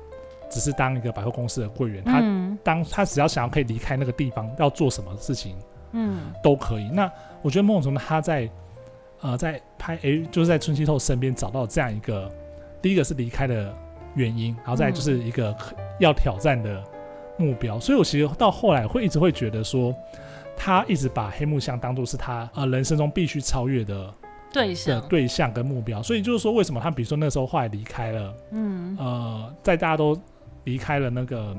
[0.53, 2.21] 只是当一个百货公司的柜员，他
[2.63, 5.57] 当他只要想要可以离开那个地方，要做什么事情。
[5.95, 6.89] 嗯，都可以。
[6.89, 7.11] 那
[7.43, 8.49] 我觉得梦中他在
[9.21, 12.31] 呃在拍 A，就是在春熙透身边找到这样一个，
[12.81, 13.75] 第一个是离开的
[14.15, 15.55] 原因，然后再就是一个
[15.99, 16.83] 要挑战的
[17.37, 17.77] 目标。
[17.77, 19.95] 嗯、所以我其实到后来会一直会觉得说，
[20.57, 24.11] 他一直把黑木香当做是他呃人生中必须超越的
[24.51, 26.03] 对象的对象跟目标。
[26.03, 30.19] 所以就是说，为什么他比如说那时候后来离开了，嗯呃，在大家都
[30.65, 31.57] 离开了那个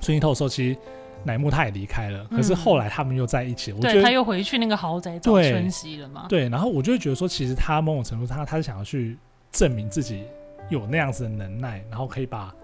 [0.00, 0.78] 春樱透的时候，其实。
[1.24, 3.72] 乃木他也离开了，可是后来他们又在一起。
[3.72, 6.26] 我觉得对，他又回去那个豪宅找春熙了嘛？
[6.28, 9.18] 对，然后我就会觉得说，其实他某种程度他他是想要去
[9.50, 10.22] 证明自己
[10.70, 12.54] 有那样子的能耐，然后可以把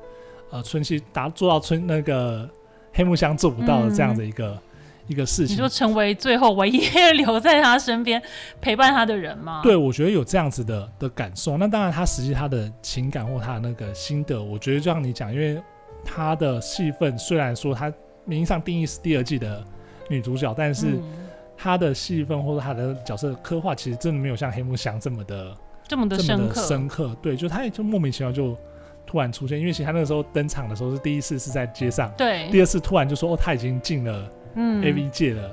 [0.50, 2.48] 呃春熙达做到春那个
[2.92, 4.58] 黑木香做不到的这样的一个、嗯、
[5.06, 6.80] 一个事情，你就成为最后唯一
[7.14, 8.22] 留在他身边
[8.60, 9.60] 陪伴他的人吗？
[9.62, 11.56] 对，我觉得有这样子的的感受。
[11.58, 15.62] 那当然，他实际他的情感或他的那个心得，我觉得就像你讲，因为
[16.04, 17.92] 他的戏份虽然说他。
[18.26, 19.62] 名义上定义是第二季的
[20.08, 20.98] 女主角，但是
[21.58, 25.54] 他的戏份或者他的角色刻画，其实真的没有像黑木香这么的
[25.86, 26.62] 这么的深刻。
[26.62, 28.56] 深刻，对，就他也就莫名其妙就
[29.04, 34.26] 突然出现，因为其实他那个时候登场的时候是第一次是在街上，对，第二次突然就说哦，他已经进了
[34.56, 35.52] AV 界的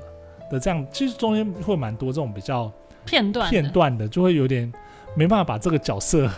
[0.51, 2.71] 的这样，其实中间会蛮多这种比较
[3.05, 4.71] 片段片段的，就会有点
[5.15, 6.29] 没办法把这个角色。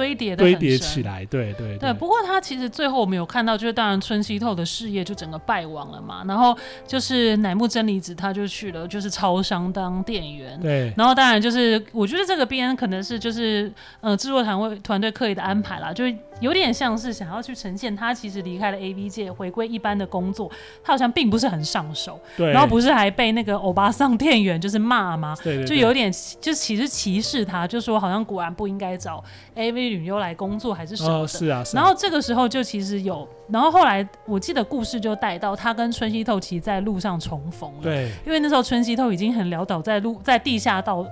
[0.00, 1.92] 堆叠堆叠起来，对对对，对。
[1.92, 6.24] 不过他其实最后我们有看到，就是当然春熙透的事业就整个败亡了嘛。
[6.26, 10.58] 然后就是乃木真理子，他就去了就是超商当店员。
[10.58, 10.90] 对。
[10.96, 13.70] 然后当然就是我觉得这个边可能是就是
[14.00, 20.50] 呃制作团队团队刻意的安排啦，就是有点像是想要去呈现他其实离开了 AV 界，回归一般的工作，
[20.82, 22.18] 他好像并不是很上手。
[22.38, 22.50] 对。
[22.50, 25.36] 然后不是还被那个欧巴桑店员就是骂吗？
[25.44, 25.66] 对，对，对。
[25.66, 29.22] 就有点就其实歧视他，就说好像果然不应该找
[29.60, 29.90] AV。
[29.90, 31.14] 女优来工作还是什么的？
[31.16, 31.80] 哦，是啊，是啊。
[31.80, 37.82] 然后这个时候就其实有，然后后来我记得故事就带到他跟春熙透其实在路上重逢了。
[37.82, 41.04] 对，因为那时候春熙透已经很潦倒在路在地下道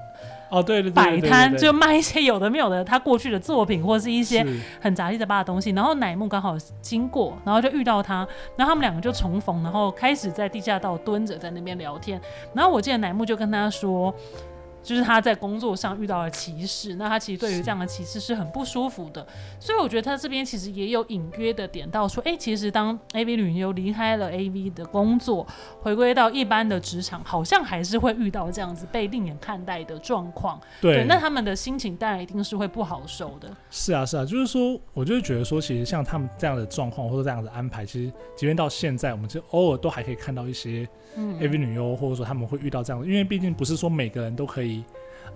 [0.50, 4.46] 哦，对对对，摆摊就卖一些有的没有的他过去的作品或是一些
[4.80, 5.70] 很杂七杂八的东西。
[5.70, 8.26] 然后乃木刚好经过，然后就遇到他，
[8.56, 12.20] 然后他们两个就重逢，然后开始在地下道蹲着在那边聊天。
[12.54, 14.14] 然后我记得乃木就跟他说。
[14.88, 19.26] 就是他在工作上遇到了歧视，那他其实对于这样的歧视是很不舒服的，
[19.60, 25.46] 所以我觉得他这边其实也有隐约的点到说，哎、欸，其实当 AV 女优离开了 AV 的工作，
[25.82, 30.58] 回归到一般的职场，好像还是会遇到这样子被另眼看待的状况。
[30.80, 33.54] 对，那他们的心情当然一定是会不好受的。
[33.70, 44.77] 是啊，是啊，就是说，我就是觉得说，其实像他们这样的状况或者这样的安排，其实即便到现在，我们就偶尔都还可以看到一些 AV 女优，或者说他们会遇到这样的，因为毕竟不是说每个人都可以。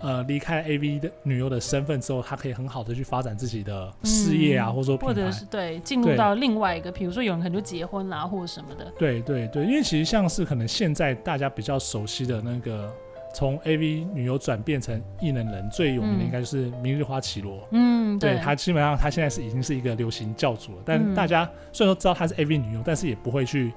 [0.00, 8.92] 呃，离开 AV 的女优的身份之后，她可以很好的去发展自己的事业啊，嗯、或者说，或者是对进入到另外一个，比如说有人可能就结婚啦，或者什么的。
[8.98, 12.92] 对对对，因为其实像是可能现在大家比较熟悉的那个，
[13.34, 17.66] 从 AV 女优转变成艺能人，最有名的应该就是明日花绮罗。
[17.70, 23.72] 嗯，对，她基本上她现在是已经是一个流行教主了，但大家虽然说知道她是 AV 女优，但是也不会去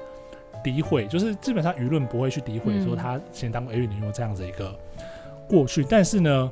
[0.63, 4.77] 诋毁，就是基本上舆论不会去诋毁说她以前当过 AV 女优这样子一个。
[5.47, 6.51] 过去，但是呢，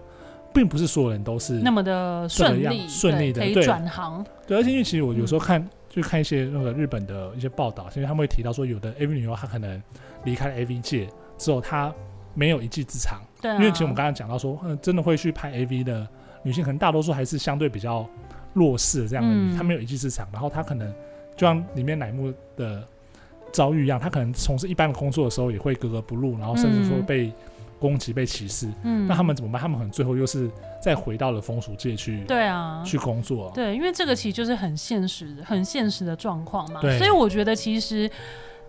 [0.53, 4.25] 并不是所有人都是那么的顺利顺利的可以转行。
[4.45, 9.81] 对，而且因为其实我有时候看，嗯、就看一些那个日本的一些报道，因为他们会提到说，有的 AV 女优她可能
[10.25, 11.93] 离开了 AV 界之后，她
[12.33, 13.21] 没有一技之长。
[13.41, 16.07] 对、啊，因为其实我们刚刚讲到说，嗯，真的会去拍 AV 的
[16.43, 18.07] 女性，可能大多数还是相对比较
[18.53, 20.93] 弱势的这样的，嗯、她没有一技之长，然后她可能
[21.35, 22.87] 就像里面乃木的
[23.51, 27.33] 遭遇一样，她可能从事一般的工作的时候也会格格不入，然后甚至说被。
[27.83, 29.61] 嗯攻击被歧视，嗯，那他们怎么办？
[29.61, 30.49] 他们可能最后又是
[30.81, 33.51] 再回到了风俗界去，对啊，去工作。
[33.53, 36.79] 对，因为这个其实就是很现实、很现实的状况嘛。
[36.81, 38.09] 对，所以我觉得其实。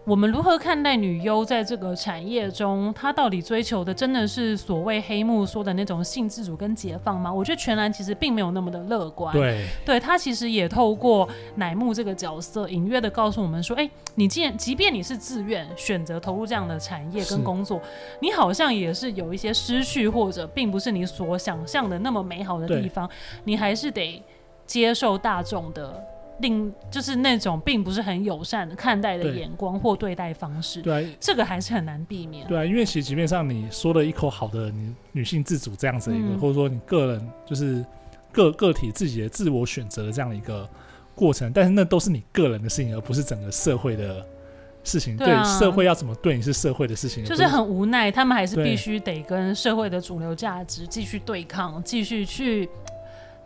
[0.07, 2.93] 我们如何看待女优在这个产业中？
[2.93, 7.33] 她到底追求的真的是所谓黑幕说的那种性自主跟解放吗？
[7.33, 9.33] 我觉得全然其实并没有那么的乐观。
[9.33, 17.81] 对，对，她其实也透过乃木这个角色，隐约的告诉我们说：哎，你既然即便你是自愿选择投入这样的产业跟工作，
[18.21, 23.09] 你好像也是有一些失去，或者并不是你所想象的那么美好的地方，
[23.45, 24.23] 你还是得
[24.67, 26.05] 接受大众的。
[26.41, 32.47] 另就是那种并不是很友善的看待的眼光或对待方式，对，这个还是很难避免。
[32.49, 37.85] 对啊，因为其实即便上你说了一口好的你女性自主这样子一个，嗯、或者说你个人就是
[38.33, 40.69] 个个体自己的自我选择的这样的一个
[41.15, 44.27] 过程，但是那都是你个人的事情，而不是整个社会的
[44.83, 45.17] 事情。
[45.17, 52.69] 对，啊、对，社会要怎么对你是社会的事情，就是很无奈，他们还是必须得跟社会的主流价值继续对抗，继续去。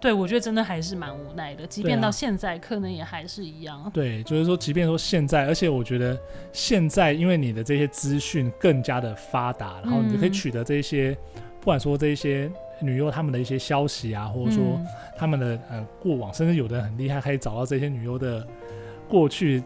[0.00, 3.90] 对，我觉得真的还是蛮无奈的，即便到现在，啊、可能也还是一样。
[3.92, 6.16] 对，就是说，即便说现在，而且我觉得
[6.52, 12.48] 现在，因为你的这些资讯更加的发达，然后你可以取得这些，嗯、不管说这些
[12.80, 14.80] 女优他们的一些消息啊，或者说
[15.16, 18.46] 他们的呃过往，甚至有的人很厉害，可以找到这些女优的
[19.08, 19.60] 过去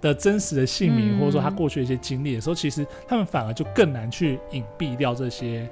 [0.00, 5.70] 的真实的姓名，嗯、或者说她过去的一些经历的时候，其实他们反而就更难去隐蔽掉这些。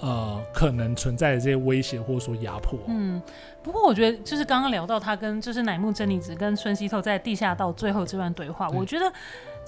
[0.00, 2.78] 呃，可能存在的这些威胁或者说压迫。
[2.86, 3.20] 嗯，
[3.62, 9.12] 不过我觉得就是刚刚聊到他跟就是乃木真理子跟春西透在地下道最后这段对话，对我觉得。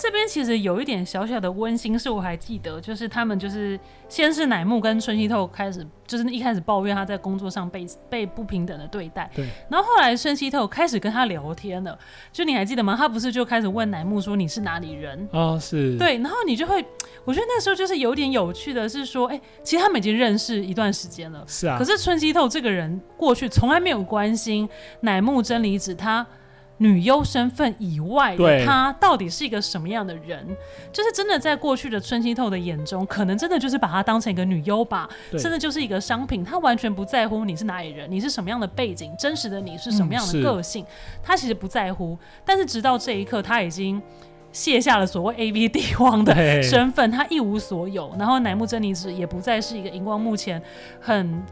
[0.00, 3.78] 这边其实有一点小小的温馨，是我还记得，就是他们就是
[4.08, 9.46] 先是乃木跟春熙透开始，就是一开始抱怨他在工作上被被不平等的对待，对。
[9.68, 11.98] 然后后来春熙透开始跟他聊天了，
[12.32, 12.96] 就你还记得吗？
[12.96, 15.28] 他不是就开始问乃木说，你是哪里人？
[15.32, 15.98] 哦，是。
[15.98, 16.82] 对，然后你就会，
[17.26, 21.76] 我觉得那时候就是有点有趣的是说，哎，其实他们已经认识一段时间了，是啊。
[21.78, 24.66] 可是春熙透这个人过去从来没有关心
[25.00, 26.26] 乃木真理子他。
[26.82, 30.46] 女优身份以外的她到底是一个什么样的人？
[30.90, 35.06] 就是真的在过去的春熙透的眼中，可能真的就是把她当成一个女优吧，
[35.38, 36.42] 真的就是一个商品。
[36.42, 40.82] 她完全不在乎你是哪里人，你是什么样的背景，真实的你是什么样的个性，
[41.22, 42.18] 她其实不在乎。
[42.46, 44.00] 但是直到这一刻，她已经
[44.50, 48.10] 卸下了所谓 AV 帝王的身份，她一无所有。
[48.18, 50.62] 然后乃木真理子也不再是一个荧光幕前
[50.98, 51.42] 很。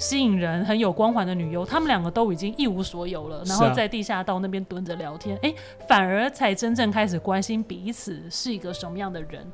[0.00, 5.54] 吸引人很有光环的女优，他们两个都已经一无所有了，然后在地下道那边蹲着聊天，哎、啊，
[5.86, 9.46] 反而才真正开始关心彼此是一个什么样的人。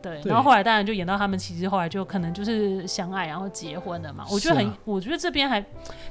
[0.00, 4.24] 对，然后后来当然就演到他们其实后来就可能就是相爱，然后结婚了嘛。
[4.30, 5.60] 我觉得很，啊、我觉得这边还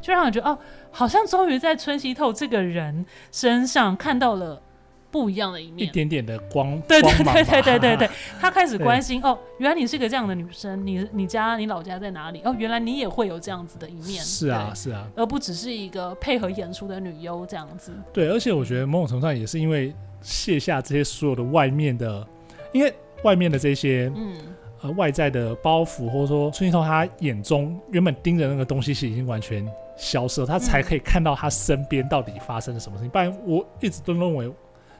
[0.01, 0.57] 就让人觉得哦，
[0.91, 4.61] 好像终于在春熙透这个人身上看到了。
[5.10, 12.41] 不一样的一面，一点点的光，对对对对对对对， 他开始关心哦，原来你是个这样的女生，你你家你老家在哪里？
[12.43, 17.93] 哦，原来你也会有这样子的一面，是啊是啊，而不只是一个配合演出的女优这样子。
[18.12, 22.28] 对，而且我觉得某种程度上也是因为卸下这些所有的外面的，
[22.74, 22.93] 因为
[23.24, 24.36] 外面的这些嗯。
[24.80, 33.10] 呃外在的包袱，或者说春熙透他眼中原本盯着那个东西是已经完全消失了，他才可以看到他身边到底发生了什么事情。
[33.10, 34.47] 不然我一直都认为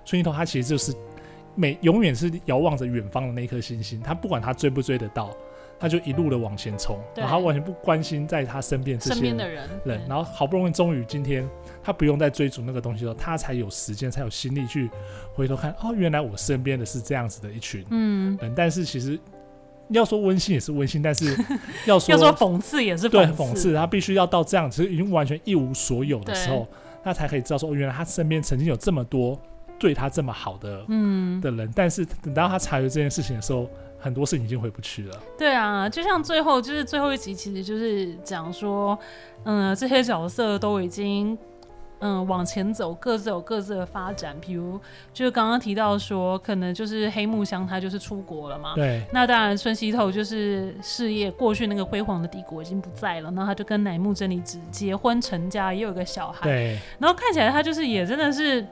[0.08, 0.92] 春熙透他其实就是
[1.54, 5.30] 每永远是遥望着远方的那颗星星，他不管他追不追得到。
[5.80, 11.48] 他就一路的往前冲，然后他完全不关心在他身边这些人，人，然后好不容易终于今天
[11.84, 14.90] 他不用再追逐那个东西了，他才有时间才有心力去
[15.36, 19.20] 回头看，哦，原来我身边的是这样子的一群人，嗯，但是其实
[19.90, 21.26] 要说温馨也是温馨，但是
[21.86, 26.68] 要说要说讽刺也是对讽刺，他必须要到这样其实已经完全一无所有的时候，
[27.04, 29.40] 他才可以知道说，哦，原来他身边曾经有这么多
[29.80, 33.70] 对他这么好的嗯的人，但是等到他察觉这件事情的时候。
[34.00, 35.20] 很多事情已经回不去了。
[35.40, 38.98] 对啊，就像最后就是最后一集，其实就是讲说，
[39.44, 41.36] 嗯，这些角色都已经
[42.00, 44.38] 嗯往前走，各自有各自的发展。
[44.40, 44.80] 比如
[45.12, 48.76] 就是刚刚提到说，可能就是黑木香他就是出国了嘛。
[48.76, 49.04] 对。
[49.12, 56.44] 那当然，春西透就是事业过去那个辉煌的帝国已经不在了，那他就跟乃木真理子结婚成家，也有一个小孩。
[56.44, 56.80] 对。
[57.00, 58.64] 然后看起来他就是也真的是。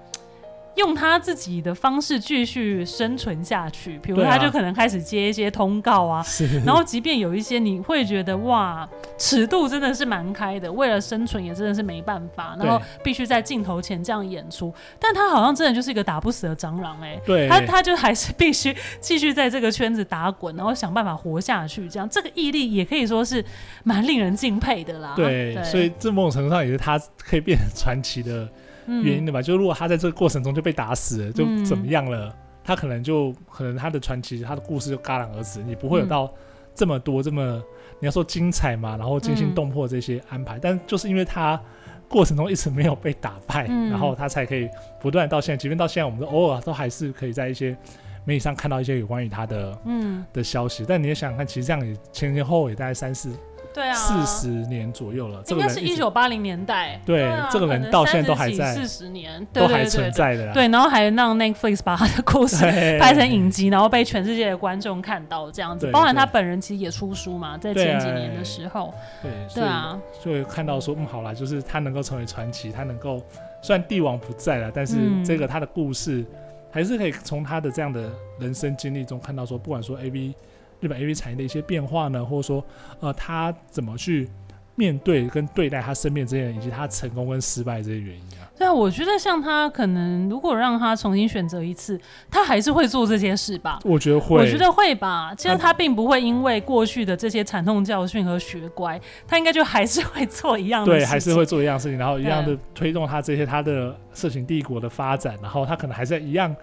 [0.75, 6.25] 用他自己的方式继续生存下去，比如他就可能开始接一些通告啊，啊
[6.65, 22.07] 然后即便有一些你会觉得哇，尺度真的是蛮开的，为了生存也真的是没办法，然后必须在镜头前这样演出，但他好像真的就是一个打不死的蟑螂哎、欸，对，他他就还是必须继续在这个圈子打滚，然后想办法活下去，这样。
[22.09, 23.43] 这个毅力也可以说是
[23.83, 25.13] 蛮令人敬佩的啦。
[25.15, 25.63] 对，对。
[25.63, 28.47] 所以这某种程度上也是他可以变成传奇的。
[28.87, 32.27] 原因的吧，就如果他在这个过程中就被打死了，就怎么样了？
[32.27, 32.33] 嗯、
[32.63, 36.31] 他可能就可能他的传奇，他的故事就戛然而止，你不会有到
[36.73, 37.61] 这么多这么
[37.99, 40.57] 你要说精彩嘛，然后惊心动魄这些安排。
[40.57, 41.59] 嗯、但就是因为他
[42.07, 44.69] 过程中一直没有被打败，嗯、然后他才可以
[45.01, 47.75] 不断到现在，即便到现在，我们都偶尔都还是可以在一些
[48.23, 50.85] 媒体上看到一些有关于他的嗯的消息。
[50.87, 53.31] 但你也想想看，其实这样也前前后后也大概三四。
[53.75, 56.97] 对啊，四十年左右了，应该是一九八零年代。
[57.05, 60.53] 对，这个人到现在都还在，四十年都还存在的。
[60.53, 62.63] 对，然后还让 Netflix 把他的故事
[63.01, 65.91] 拍成影集，然后被全世界的观众看到这样子。
[65.91, 68.93] 包含他本人其实也出书嘛，在前几年的时候。
[69.21, 73.21] 对，对啊，就会看到说，嗯，好啦，就是他能够成为传奇，他能够
[73.61, 74.95] 虽然帝王不在了，但是
[75.25, 76.23] 这个他的故事
[76.71, 78.09] 还是可以从他的这样的
[78.39, 80.33] 人生经历中看到说，不管说 AV。
[80.79, 82.63] 日本 AV 产业的一些变化呢，或者说，
[82.99, 84.29] 呃，他怎么去
[84.75, 88.43] 面对跟对待他身边这些人，以及他成功跟失败这些原因啊？
[88.57, 91.99] 对啊，我觉得像他可能如果让他重新选择一次，
[92.29, 93.79] 他还是会做这些事吧。
[93.83, 95.33] 我觉得会，我觉得会吧。
[95.35, 101.05] 其实他并不会因为过去的这些惨痛教训和学乖，他应该就还是会做一样的事情。
[101.05, 106.53] 对，还是会做一样事情，然后一样的推动他这些他的色情帝国的发展，然后他可能还是一样。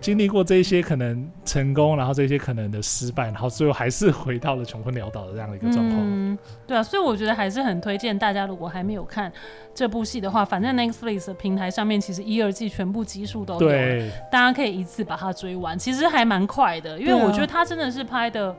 [0.00, 6.00] 经历过这些可能成功，然后这些可能的失败，然后最后还是回到了穷困潦倒的这样的一个状况。
[6.00, 9.32] 嗯，对啊，所以我觉得还是很推荐大家，如果还没有看
[9.74, 18.54] 这部戏的话，反正 Netflix 的平台上面其实一、二季全部集数都有，对，大家可以一次把它追完，其实还蛮快的，因为我觉得它真的是拍的。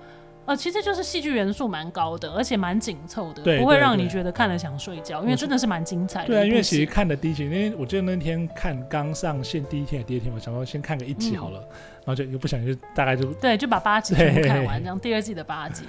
[0.48, 6.28] 呃，其实就是戏剧元素蛮高的，而且蛮紧凑的，不会让你觉得看了想睡觉，因为真的是蛮精彩的。
[6.28, 11.76] 对啊，因为其实看的第一集，因为我记得那天看刚上线第一天的第二天，我想说先看个一集好了，嗯、
[12.06, 15.84] 然后就又不想就大概就对，就把八集全部看完，这样第二季的八集。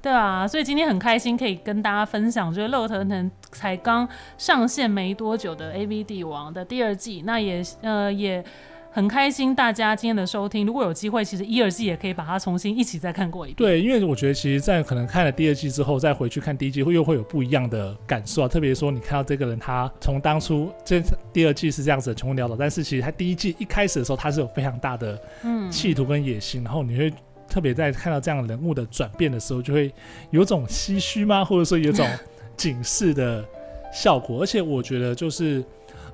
[0.00, 8.42] 对啊，所以今天很开心可以跟大家分享，就是乐腾腾才刚上线没多久的 AV 帝王的第二季，那也呃也。
[8.98, 13.56] 很开心大家今天的收听，如果有机会，其实一、二季也可以把它重新一起再看过一遍。
[13.56, 18.48] 对，因为我觉得其实，在可能看了第二季之后，再回去看第一季，会又会有不一样的感受啊。
[18.48, 21.00] 特别说，你看到这个人，他从当初这
[21.32, 25.16] 第二季是这样子的穷困潦倒，但是其实他第一季一开始的时候，他是有非常大的
[25.70, 27.12] 企图跟野心，嗯、然后你会
[27.48, 29.94] 特别在看到这样人物的转变的时候，就会
[30.32, 31.44] 有种唏嘘吗？
[31.44, 32.04] 或者说有种
[32.56, 33.44] 警示的
[33.92, 34.42] 效果。
[34.42, 35.64] 而且我觉得就是。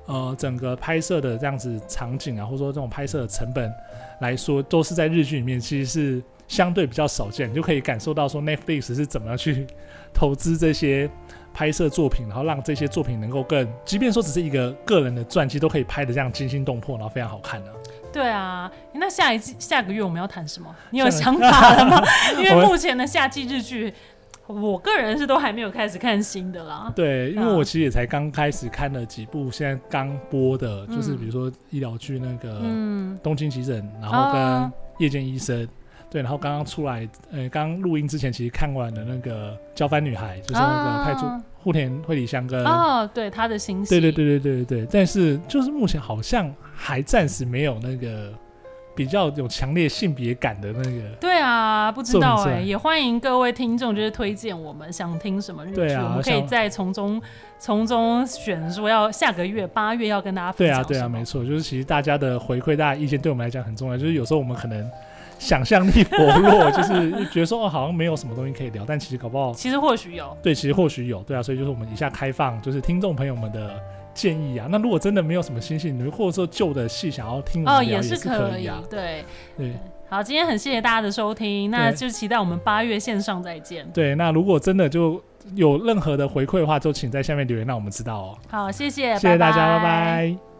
[0.07, 3.73] 呃，整个拍摄的这样子场景啊，或者说这种拍摄的成本
[4.19, 9.65] 来说，都是在日剧里面其实是相对比较少见，你就可以感受到说 Netflix 是怎么样去
[10.13, 11.09] 投资这些
[11.53, 17.71] 拍摄作品，然后让这些作品能够更，即便说只是一个个人的传记，都可以拍的这样惊心动魄，然后非常好看的。
[18.13, 20.73] 对啊，那下一季下个月我们要谈什么？
[20.91, 22.01] 你有想法了吗？
[22.37, 23.93] 因为目前的夏季日剧。
[24.47, 26.91] 我个人是都还没有开始看新的啦。
[26.95, 32.59] 对，因为我其实也才刚开始看了几部现在刚播的，嗯、就是比如说医疗剧那个
[33.23, 34.41] 《东京急诊》，嗯、然后跟
[34.99, 35.65] 《夜间医生》，
[36.09, 41.25] 对，然后刚刚出来，呃，刚录音之前其实看完了那个《交番女孩》，就是那个派出
[41.63, 48.31] 户田惠里香跟哦，对，他的新戏，对对对对对对对，但是就是目前好像还暂时没有那个
[48.95, 51.01] 比较有强烈性别感的那个。
[51.19, 57.21] 对啊，不知道哎、欸，也欢迎各位听众就是推荐我们想听什么日剧，对啊，我们可以再从中
[57.59, 60.77] 从中选说要下个月八月要跟大家分享。
[60.77, 63.97] 对啊，对啊，没错，就是其实大家的回馈、大家意见对我们来讲很重要。
[63.97, 64.89] 就是有时候我们可能
[65.37, 70.35] 想象力薄弱， 就是觉得说哦好像没有什么东西可以聊，但其实搞不好其实或许有。
[70.41, 71.21] 对，其实或许有。
[71.23, 73.79] 对啊，所以就是我们以下开放，就是听众朋友们的。
[74.15, 78.81] 建议啊，那如果真的没有什么新戏，你或者说旧的戏想要听我们聊，哦，也是可以啊。
[78.89, 79.23] 对
[79.55, 79.73] 对，
[80.09, 83.85] 好，今天很谢谢大家的收听，那就期待我们八月线上再见。
[83.93, 85.21] 对，那如果真的就
[85.53, 88.37] 有任何的回馈的话，就请在下面留言，让我们知道哦。
[88.47, 89.83] 好，谢谢，谢谢大家，拜拜。
[89.83, 90.54] 拜拜。